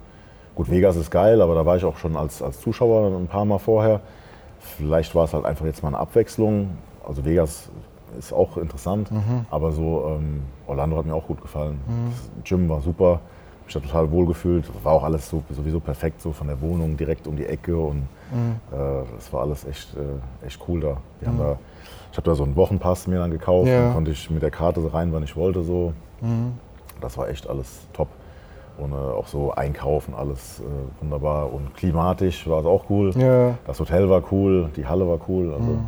[0.56, 3.46] gut, Vegas ist geil, aber da war ich auch schon als, als Zuschauer ein paar
[3.46, 4.02] Mal vorher.
[4.60, 6.70] Vielleicht war es halt einfach jetzt mal eine Abwechslung.
[7.08, 7.70] Also Vegas
[8.18, 9.46] ist auch interessant, mhm.
[9.50, 11.80] aber so ähm, Orlando hat mir auch gut gefallen.
[11.88, 12.12] Mhm.
[12.12, 13.20] Das Gym war super,
[13.68, 14.66] ich habe total wohl gefühlt.
[14.84, 18.08] War auch alles so, sowieso perfekt, so von der Wohnung direkt um die Ecke und
[18.32, 18.56] mhm.
[18.72, 20.98] äh, das war alles echt, äh, echt cool da.
[21.20, 21.42] Wir haben mhm.
[21.42, 21.58] da
[22.18, 23.80] ich habe da so einen Wochenpass mir dann gekauft, ja.
[23.80, 25.94] dann konnte ich mit der Karte rein, wann ich wollte so.
[26.22, 26.54] Mhm.
[27.00, 28.08] Das war echt alles top.
[28.80, 30.64] Und äh, auch so einkaufen, alles äh,
[31.02, 31.54] wunderbar.
[31.54, 33.12] Und klimatisch war es auch cool.
[33.16, 33.56] Ja.
[33.68, 35.54] Das Hotel war cool, die Halle war cool.
[35.54, 35.88] Also mhm.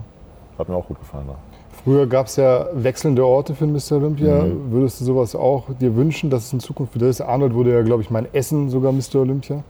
[0.57, 1.35] hat mir auch gut gefallen da.
[1.83, 3.93] Früher gab es ja wechselnde Orte für Mr.
[3.93, 4.43] Olympia.
[4.43, 4.71] Mhm.
[4.71, 7.21] Würdest du sowas auch dir wünschen, dass es in Zukunft wieder ist?
[7.21, 9.15] Arnold wurde ja, glaube ich, mein Essen sogar Mr.
[9.21, 9.63] Olympia.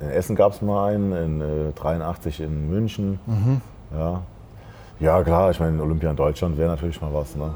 [0.00, 3.18] In Essen gab es mal einen, in äh, 83 in München.
[3.26, 3.60] Mhm.
[3.98, 4.20] Ja.
[5.00, 7.34] ja, klar, ich meine, Olympia in Deutschland wäre natürlich mal was.
[7.34, 7.50] Ne?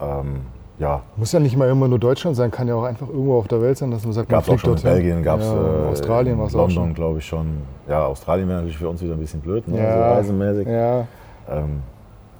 [0.00, 0.40] Ähm,
[0.78, 1.02] ja.
[1.16, 3.62] Muss ja nicht mal immer nur Deutschland sein, kann ja auch einfach irgendwo auf der
[3.62, 5.54] Welt sein, dass man sagt, gab's man fliegt auch schon in Belgien, gab es ja,
[5.54, 7.46] äh, Australien, was London, glaube ich schon.
[7.88, 9.78] Ja, Australien wäre natürlich für uns wieder ein bisschen blöd, ne?
[9.78, 10.66] ja, so reisemäßig.
[10.66, 11.06] Ja.
[11.50, 11.82] Ähm,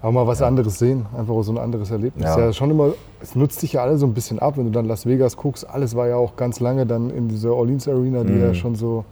[0.02, 0.46] aber mal was ja.
[0.46, 2.24] anderes sehen, einfach so ein anderes Erlebnis.
[2.24, 2.38] Ja.
[2.38, 2.52] ja.
[2.52, 5.06] schon immer, es nutzt sich ja alle so ein bisschen ab, wenn du dann Las
[5.06, 5.68] Vegas guckst.
[5.68, 8.42] Alles war ja auch ganz lange dann in dieser Orleans Arena, die mhm.
[8.42, 9.04] ja schon so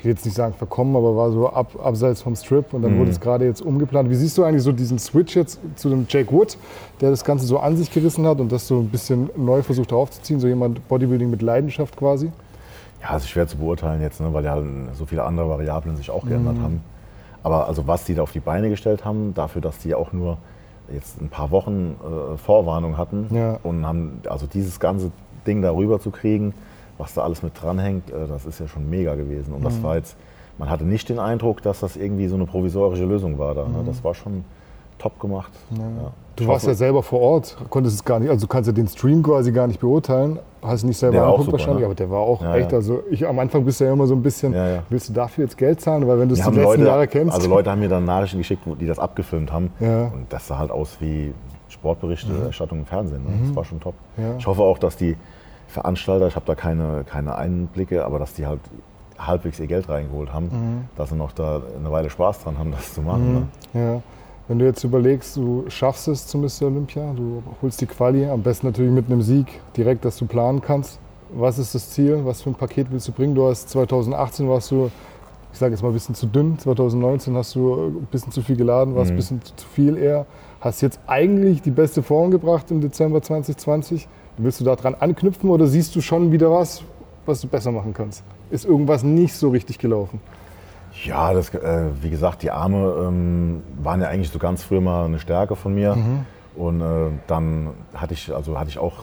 [0.00, 2.94] ich will jetzt nicht sagen verkommen, aber war so ab, abseits vom Strip und dann
[2.94, 3.00] mhm.
[3.00, 4.08] wurde es gerade jetzt umgeplant.
[4.08, 6.56] Wie siehst du eigentlich so diesen Switch jetzt zu dem Jake Wood,
[7.02, 9.92] der das Ganze so an sich gerissen hat und das so ein bisschen neu versucht
[9.92, 12.32] aufzuziehen, so jemand Bodybuilding mit Leidenschaft quasi?
[13.02, 14.62] Ja, es ist schwer zu beurteilen jetzt, ne, weil ja
[14.94, 16.62] so viele andere Variablen sich auch geändert mhm.
[16.62, 16.84] haben.
[17.42, 20.38] Aber also was die da auf die Beine gestellt haben, dafür, dass die auch nur
[20.92, 23.58] jetzt ein paar Wochen äh, Vorwarnung hatten ja.
[23.62, 25.10] und haben also dieses ganze
[25.46, 26.54] Ding darüber zu kriegen,
[26.98, 29.54] was da alles mit dranhängt, äh, das ist ja schon mega gewesen.
[29.54, 29.82] Und das mhm.
[29.82, 30.16] war jetzt,
[30.58, 33.62] man hatte nicht den Eindruck, dass das irgendwie so eine provisorische Lösung war da.
[33.66, 33.82] Ne?
[33.82, 33.86] Mhm.
[33.86, 34.44] Das war schon
[34.98, 35.52] top gemacht.
[35.70, 35.78] Ja.
[35.78, 36.12] Ja.
[36.40, 38.88] Du warst ja selber vor Ort, konntest es gar nicht, also du kannst ja den
[38.88, 41.86] Stream quasi gar nicht beurteilen, hast nicht selber angeguckt wahrscheinlich, ne?
[41.86, 44.14] aber der war auch ja, echt, also ich am Anfang bist du ja immer so
[44.14, 44.54] ein bisschen,
[44.88, 47.34] willst du dafür jetzt Geld zahlen, weil wenn du es die letzten Leute, Jahre kennst.
[47.34, 50.70] Also Leute haben mir dann Nachrichten geschickt, die das abgefilmt haben und das sah halt
[50.70, 51.32] aus wie
[51.68, 52.82] Sportberichterstattung mhm.
[52.82, 53.30] im Fernsehen, ne?
[53.40, 53.56] das mhm.
[53.56, 53.94] war schon top.
[54.38, 55.16] Ich hoffe auch, dass die
[55.68, 58.60] Veranstalter, ich habe da keine, keine Einblicke, aber dass die halt
[59.26, 60.84] halbwegs ihr Geld reingeholt haben, mhm.
[60.96, 63.48] dass sie noch da eine Weile Spaß dran haben, das zu machen.
[63.72, 63.80] Mhm.
[63.80, 64.02] Ne?
[64.50, 66.62] Wenn du jetzt überlegst, du schaffst es zum Mr.
[66.62, 69.46] Olympia, du holst die Quali, am besten natürlich mit einem Sieg
[69.76, 70.98] direkt, dass du planen kannst.
[71.32, 72.22] Was ist das Ziel?
[72.24, 73.36] Was für ein Paket willst du bringen?
[73.36, 74.90] Du hast 2018 warst du,
[75.52, 78.56] ich sage jetzt mal ein bisschen zu dünn, 2019 hast du ein bisschen zu viel
[78.56, 79.14] geladen, warst mhm.
[79.14, 80.26] ein bisschen zu viel eher.
[80.60, 85.68] Hast jetzt eigentlich die beste Form gebracht im Dezember 2020 Willst du daran anknüpfen oder
[85.68, 86.82] siehst du schon wieder was,
[87.24, 88.24] was du besser machen kannst?
[88.50, 90.20] Ist irgendwas nicht so richtig gelaufen?
[91.04, 95.04] Ja, das, äh, wie gesagt, die Arme ähm, waren ja eigentlich so ganz früh mal
[95.04, 95.96] eine Stärke von mir.
[95.96, 96.26] Mhm.
[96.56, 98.94] Und äh, dann hatte ich, also hatte ich auch,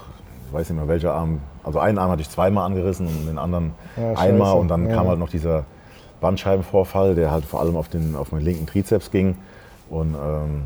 [0.48, 3.38] ich weiß nicht mehr welcher Arm, also einen Arm hatte ich zweimal angerissen und den
[3.38, 4.58] anderen ja, einmal.
[4.58, 4.96] Und dann ja.
[4.96, 5.66] kam halt noch dieser
[6.22, 9.38] Bandscheibenvorfall, der halt vor allem auf, den, auf meinen linken Trizeps ging.
[9.90, 10.64] Und ähm,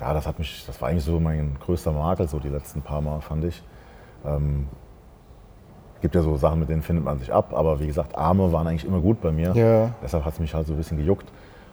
[0.00, 3.00] ja, das hat mich, das war eigentlich so mein größter Makel, so die letzten paar
[3.00, 3.62] Mal, fand ich.
[4.24, 4.68] Ähm,
[6.04, 8.66] gibt ja so Sachen, mit denen findet man sich ab, aber wie gesagt, Arme waren
[8.66, 9.56] eigentlich immer gut bei mir.
[9.56, 9.90] Ja.
[10.02, 11.24] Deshalb hat es mich halt so ein bisschen gejuckt.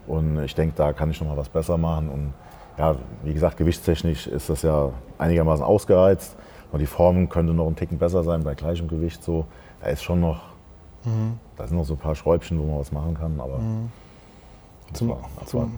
[0.07, 2.07] Und ich denke, da kann ich noch mal was besser machen.
[2.07, 2.33] Und
[2.77, 6.37] ja, wie gesagt, gewichtstechnisch ist das ja einigermaßen ausgereizt.
[6.71, 9.21] Und die Form könnte noch ein Ticken besser sein bei gleichem Gewicht.
[9.21, 9.47] So.
[9.81, 10.43] Da ist schon noch,
[11.03, 11.37] mhm.
[11.57, 13.37] da sind noch so ein paar Schräubchen, wo man was machen kann.
[13.37, 13.89] Aber mhm.
[14.93, 15.13] zum,
[15.45, 15.73] zum,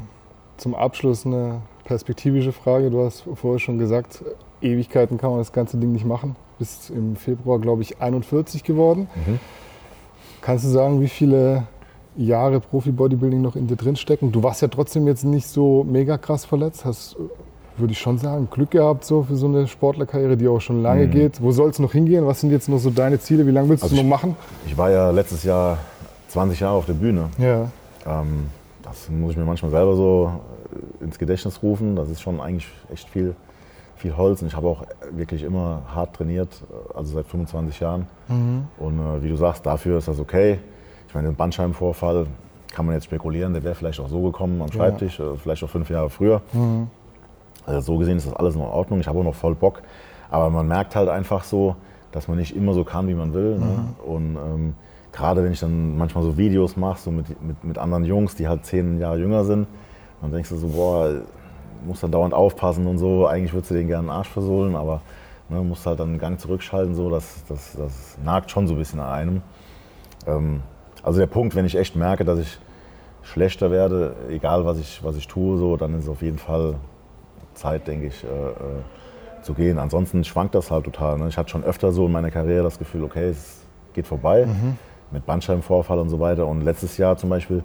[0.57, 2.91] zum Abschluss eine perspektivische Frage.
[2.91, 4.23] Du hast vorher schon gesagt,
[4.61, 9.09] Ewigkeiten kann man das ganze Ding nicht machen bist im Februar, glaube ich, 41 geworden.
[9.15, 9.39] Mhm.
[10.39, 11.63] Kannst du sagen, wie viele
[12.15, 14.31] Jahre Profi-Bodybuilding noch in dir drin stecken?
[14.31, 16.85] Du warst ja trotzdem jetzt nicht so mega krass verletzt.
[16.85, 17.17] Hast,
[17.75, 21.07] würde ich schon sagen, Glück gehabt so für so eine Sportlerkarriere, die auch schon lange
[21.07, 21.11] mhm.
[21.11, 21.41] geht.
[21.41, 22.25] Wo soll es noch hingehen?
[22.25, 23.45] Was sind jetzt noch so deine Ziele?
[23.45, 24.37] Wie lange willst also du noch machen?
[24.65, 25.79] Ich war ja letztes Jahr
[26.29, 27.29] 20 Jahre auf der Bühne.
[27.39, 27.69] Ja.
[28.05, 28.45] Ähm,
[28.83, 30.31] das muss ich mir manchmal selber so
[31.01, 31.97] ins Gedächtnis rufen.
[31.97, 33.35] Das ist schon eigentlich echt viel
[34.03, 36.49] viel Holz und ich habe auch wirklich immer hart trainiert,
[36.93, 38.07] also seit 25 Jahren.
[38.27, 38.67] Mhm.
[38.77, 40.59] Und äh, wie du sagst, dafür ist das okay.
[41.07, 42.27] Ich meine, den Bandscheibenvorfall
[42.73, 45.31] kann man jetzt spekulieren, der wäre vielleicht auch so gekommen am Schreibtisch, ja.
[45.31, 46.41] Äh, vielleicht auch fünf Jahre früher.
[46.51, 46.87] Mhm.
[47.65, 48.99] Also so gesehen ist das alles in Ordnung.
[48.99, 49.81] Ich habe auch noch voll Bock.
[50.29, 51.77] Aber man merkt halt einfach so,
[52.11, 53.57] dass man nicht immer so kann, wie man will.
[53.57, 53.65] Ne?
[53.65, 54.11] Mhm.
[54.11, 54.75] Und ähm,
[55.13, 58.49] gerade wenn ich dann manchmal so Videos mache, so mit, mit, mit anderen Jungs, die
[58.49, 59.65] halt zehn Jahre jünger sind,
[60.21, 61.21] dann denkst du so, boah,
[61.85, 63.27] muss dann dauernd aufpassen und so.
[63.27, 65.01] Eigentlich würdest du den gerne den Arsch versohlen, aber
[65.49, 68.79] ne, musst halt dann einen Gang zurückschalten, so, das, das, das nagt schon so ein
[68.79, 69.41] bisschen an einem.
[70.27, 70.61] Ähm,
[71.01, 72.59] also der Punkt, wenn ich echt merke, dass ich
[73.21, 76.75] schlechter werde, egal was ich, was ich tue, so, dann ist es auf jeden Fall
[77.53, 79.77] Zeit, denke ich, äh, äh, zu gehen.
[79.77, 81.17] Ansonsten schwankt das halt total.
[81.17, 81.27] Ne?
[81.27, 83.61] Ich hatte schon öfter so in meiner Karriere das Gefühl, okay, es
[83.93, 84.77] geht vorbei mhm.
[85.11, 86.47] mit Bandscheibenvorfall und so weiter.
[86.47, 87.63] Und letztes Jahr zum Beispiel,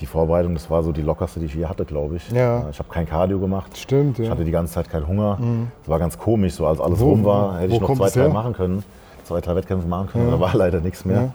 [0.00, 2.30] die Vorbereitung, das war so die lockerste, die ich je hatte, glaube ich.
[2.30, 2.68] Ja.
[2.70, 3.76] Ich habe kein Cardio gemacht.
[3.78, 4.24] Stimmt, ja.
[4.24, 5.38] Ich hatte die ganze Zeit keinen Hunger.
[5.40, 5.68] Mhm.
[5.80, 8.20] Das war ganz komisch, so als alles Wo- rum war, hätte ich noch zwei, drei
[8.22, 8.28] her?
[8.28, 8.84] machen können.
[9.24, 10.32] Zwei, drei Wettkämpfe machen können, Ja.
[10.32, 11.32] da war leider nichts mehr.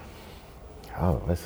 [1.00, 1.02] Ja.
[1.02, 1.40] Ja, weiß,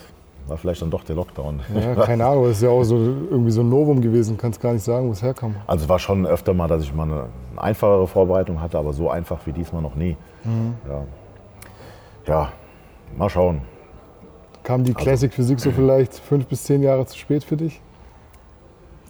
[0.48, 1.62] war vielleicht dann doch der Lockdown.
[1.74, 4.38] Ja, keine Ahnung, das ist ja auch so irgendwie so ein Novum gewesen.
[4.38, 5.56] Kannst gar nicht sagen, wo es herkam.
[5.66, 7.14] Also war schon öfter mal, dass ich mal eine,
[7.54, 10.18] eine einfachere Vorbereitung hatte, aber so einfach wie diesmal noch nie.
[10.44, 10.74] Mhm.
[10.90, 11.02] Ja.
[12.28, 12.50] ja,
[13.18, 13.62] mal schauen.
[14.66, 17.80] Kam die Classic Physik so vielleicht fünf bis zehn Jahre zu spät für dich?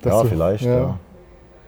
[0.02, 0.64] Dass ja, du- vielleicht.
[0.66, 1.00] Ja.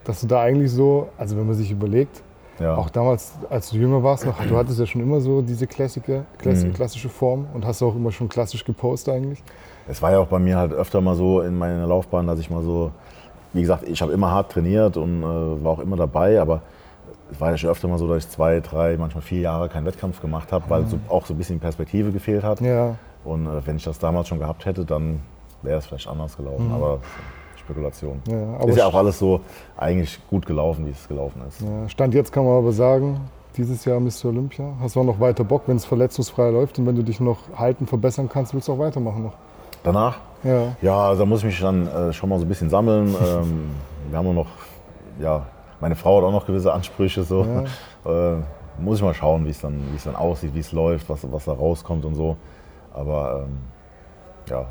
[0.03, 2.21] Dass du da eigentlich so, also wenn man sich überlegt,
[2.59, 2.75] Ja.
[2.75, 6.25] auch damals, als du jünger warst, noch, du hattest ja schon immer so diese Klassiker,
[6.37, 6.73] Klass, Mhm.
[6.73, 9.43] klassische Form und hast auch immer schon klassisch gepostet eigentlich.
[9.87, 12.49] Es war ja auch bei mir halt öfter mal so in meiner Laufbahn, dass ich
[12.49, 12.91] mal so,
[13.53, 16.61] wie gesagt, ich habe immer hart trainiert und äh, war auch immer dabei, aber
[17.31, 19.85] es war ja schon öfter mal so, dass ich zwei, drei, manchmal vier Jahre keinen
[19.85, 22.59] Wettkampf gemacht habe, weil so, auch so ein bisschen Perspektive gefehlt hat.
[22.61, 22.95] Ja,
[23.27, 25.19] Und äh, wenn ich das damals schon gehabt hätte, dann
[25.61, 26.71] wäre es vielleicht anders gelaufen.
[26.73, 26.99] Aber
[27.57, 28.21] Spekulation.
[28.25, 28.33] Mhm.
[28.33, 29.41] ja ist ja auch alles so
[29.75, 31.61] eigentlich gut gelaufen, wie es gelaufen ist.
[31.61, 33.19] ja, Stand jetzt kann man aber sagen,
[33.57, 34.25] dieses Jahr Mr.
[34.25, 34.73] Olympia.
[34.79, 37.37] Hast du auch noch weiter Bock, wenn es verletzungsfrei läuft und wenn du dich noch
[37.55, 39.33] halten, verbessern kannst, willst du auch weitermachen noch.
[39.83, 40.17] Danach?
[40.43, 43.07] Ja, Ja, da muss ich mich dann äh, schon mal so ein bisschen sammeln.
[43.25, 43.71] ähm,
[44.09, 44.47] wir haben noch,
[45.19, 45.45] ja,
[45.81, 47.23] meine Frau hat auch noch gewisse Ansprüche.
[47.23, 47.45] So.
[48.05, 48.37] Äh,
[48.79, 51.51] muss ich mal schauen, wie es dann, dann aussieht, wie es läuft, was, was da
[51.51, 52.37] rauskommt und so.
[52.97, 53.57] Aber ähm,
[54.49, 54.65] ja,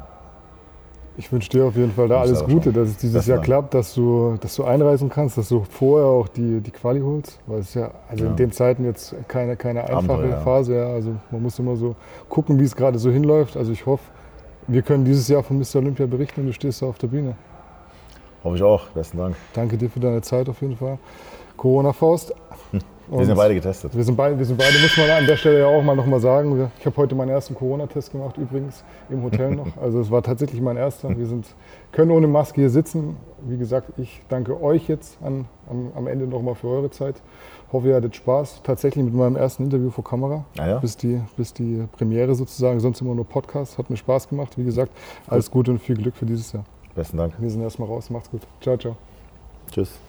[1.16, 3.72] Ich wünsche dir auf jeden Fall da alles Gute, dass es dieses Besten Jahr klappt,
[3.74, 7.38] dass du, dass du einreisen kannst, dass du vorher auch die, die Quali holst.
[7.46, 8.36] Weil es ja, also in Ja.
[8.36, 10.36] den Zeiten jetzt keine, keine einfache ja.
[10.40, 10.74] Phase.
[10.76, 10.86] Ja.
[10.88, 11.94] Also man muss immer so
[12.28, 13.56] gucken, wie es gerade so hinläuft.
[13.56, 14.02] Also ich hoffe,
[14.66, 15.76] wir können dieses Jahr von Mr.
[15.76, 17.34] Olympia berichten und du stehst da auf der Bühne.
[18.42, 18.88] hoffe ich auch.
[18.88, 19.36] Besten Dank.
[19.54, 20.98] Danke dir für deine Zeit auf jeden Fall.
[21.56, 22.34] Corona-Faust.
[23.09, 23.96] Wir sind beide getestet.
[23.96, 26.07] Wir sind beide, wir sind beide, muss man an der Stelle ja auch mal noch
[26.07, 26.70] mal sagen.
[26.78, 29.66] Ich habe heute meinen ersten Corona-Test gemacht, übrigens, im Hotel noch.
[29.80, 31.16] Also es war tatsächlich mein erster.
[31.16, 31.46] Wir sind,
[31.92, 33.16] können ohne Maske hier sitzen.
[33.46, 37.16] Wie gesagt, ich danke euch jetzt an, am, am Ende noch mal für eure Zeit.
[37.72, 38.62] Hoffe, ihr hattet Spaß.
[38.62, 40.44] Tatsächlich mit meinem ersten Interview vor Kamera.
[40.59, 40.78] Ah ja?
[40.78, 42.80] Bis, die, bis die Premiere sozusagen.
[42.80, 43.78] Sonst immer nur Podcast.
[43.78, 44.57] Hat mir Spaß gemacht.
[44.57, 44.92] Wie gesagt,
[45.28, 46.64] alles Gute und viel Glück für dieses Jahr.
[46.94, 47.34] Besten Dank.
[47.38, 48.11] Wir sind erstmal raus.
[48.11, 48.42] Macht's gut.
[48.61, 48.96] Ciao, ciao.
[49.70, 50.00] Tschüss.